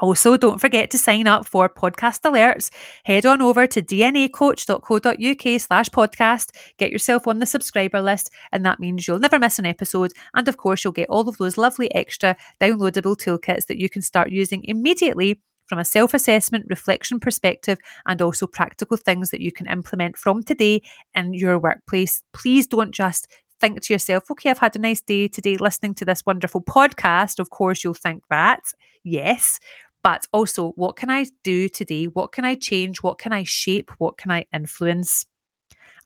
Also, 0.00 0.36
don't 0.36 0.60
forget 0.60 0.90
to 0.90 0.98
sign 0.98 1.28
up 1.28 1.46
for 1.46 1.68
podcast 1.68 2.22
alerts. 2.22 2.70
Head 3.04 3.24
on 3.24 3.40
over 3.40 3.66
to 3.66 3.80
dnacoach.co.uk 3.80 5.60
slash 5.60 5.88
podcast, 5.88 6.50
get 6.78 6.90
yourself 6.90 7.28
on 7.28 7.38
the 7.38 7.46
subscriber 7.46 8.02
list, 8.02 8.30
and 8.50 8.66
that 8.66 8.80
means 8.80 9.06
you'll 9.06 9.20
never 9.20 9.38
miss 9.38 9.58
an 9.58 9.66
episode. 9.66 10.12
And 10.34 10.48
of 10.48 10.56
course, 10.56 10.82
you'll 10.82 10.92
get 10.92 11.08
all 11.10 11.28
of 11.28 11.38
those 11.38 11.56
lovely 11.56 11.94
extra 11.94 12.36
downloadable 12.60 13.16
toolkits 13.16 13.66
that 13.66 13.78
you 13.78 13.88
can 13.88 14.02
start 14.02 14.30
using 14.30 14.64
immediately 14.64 15.40
from 15.66 15.78
a 15.78 15.84
self 15.84 16.12
assessment, 16.12 16.66
reflection 16.68 17.20
perspective, 17.20 17.78
and 18.06 18.20
also 18.20 18.46
practical 18.46 18.96
things 18.96 19.30
that 19.30 19.40
you 19.40 19.52
can 19.52 19.66
implement 19.68 20.16
from 20.16 20.42
today 20.42 20.82
in 21.14 21.34
your 21.34 21.58
workplace. 21.58 22.22
Please 22.32 22.66
don't 22.66 22.92
just 22.92 23.28
think 23.60 23.80
to 23.80 23.92
yourself, 23.92 24.30
okay, 24.30 24.50
I've 24.50 24.58
had 24.58 24.76
a 24.76 24.80
nice 24.80 25.00
day 25.00 25.28
today 25.28 25.56
listening 25.56 25.94
to 25.94 26.04
this 26.04 26.26
wonderful 26.26 26.62
podcast. 26.62 27.38
Of 27.38 27.50
course, 27.50 27.84
you'll 27.84 27.94
think 27.94 28.24
that. 28.28 28.60
Yes. 29.04 29.60
But 30.04 30.26
also, 30.32 30.72
what 30.72 30.96
can 30.96 31.10
I 31.10 31.26
do 31.42 31.68
today? 31.68 32.04
What 32.04 32.30
can 32.30 32.44
I 32.44 32.54
change? 32.56 33.02
What 33.02 33.18
can 33.18 33.32
I 33.32 33.42
shape? 33.42 33.90
What 33.98 34.18
can 34.18 34.30
I 34.30 34.44
influence? 34.52 35.24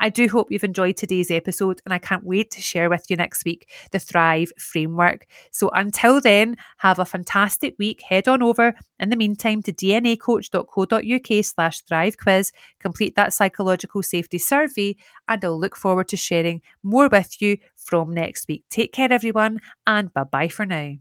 I 0.00 0.08
do 0.08 0.28
hope 0.28 0.52
you've 0.52 0.62
enjoyed 0.62 0.96
today's 0.96 1.32
episode 1.32 1.80
and 1.84 1.92
I 1.92 1.98
can't 1.98 2.22
wait 2.22 2.52
to 2.52 2.60
share 2.60 2.88
with 2.88 3.06
you 3.10 3.16
next 3.16 3.44
week 3.44 3.68
the 3.90 3.98
Thrive 3.98 4.52
framework. 4.56 5.26
So 5.50 5.70
until 5.70 6.20
then, 6.20 6.56
have 6.76 7.00
a 7.00 7.04
fantastic 7.04 7.74
week. 7.80 8.00
Head 8.02 8.28
on 8.28 8.40
over 8.40 8.74
in 9.00 9.10
the 9.10 9.16
meantime 9.16 9.62
to 9.62 9.72
dnacoach.co.uk 9.72 11.44
slash 11.44 11.80
thrive 11.80 12.16
quiz, 12.16 12.52
complete 12.78 13.16
that 13.16 13.32
psychological 13.32 14.04
safety 14.04 14.38
survey, 14.38 14.94
and 15.26 15.44
I'll 15.44 15.58
look 15.58 15.74
forward 15.74 16.06
to 16.08 16.16
sharing 16.16 16.62
more 16.84 17.08
with 17.08 17.42
you 17.42 17.58
from 17.74 18.14
next 18.14 18.46
week. 18.46 18.62
Take 18.70 18.92
care, 18.92 19.12
everyone, 19.12 19.60
and 19.84 20.14
bye 20.14 20.22
bye 20.22 20.48
for 20.48 20.64
now. 20.64 20.94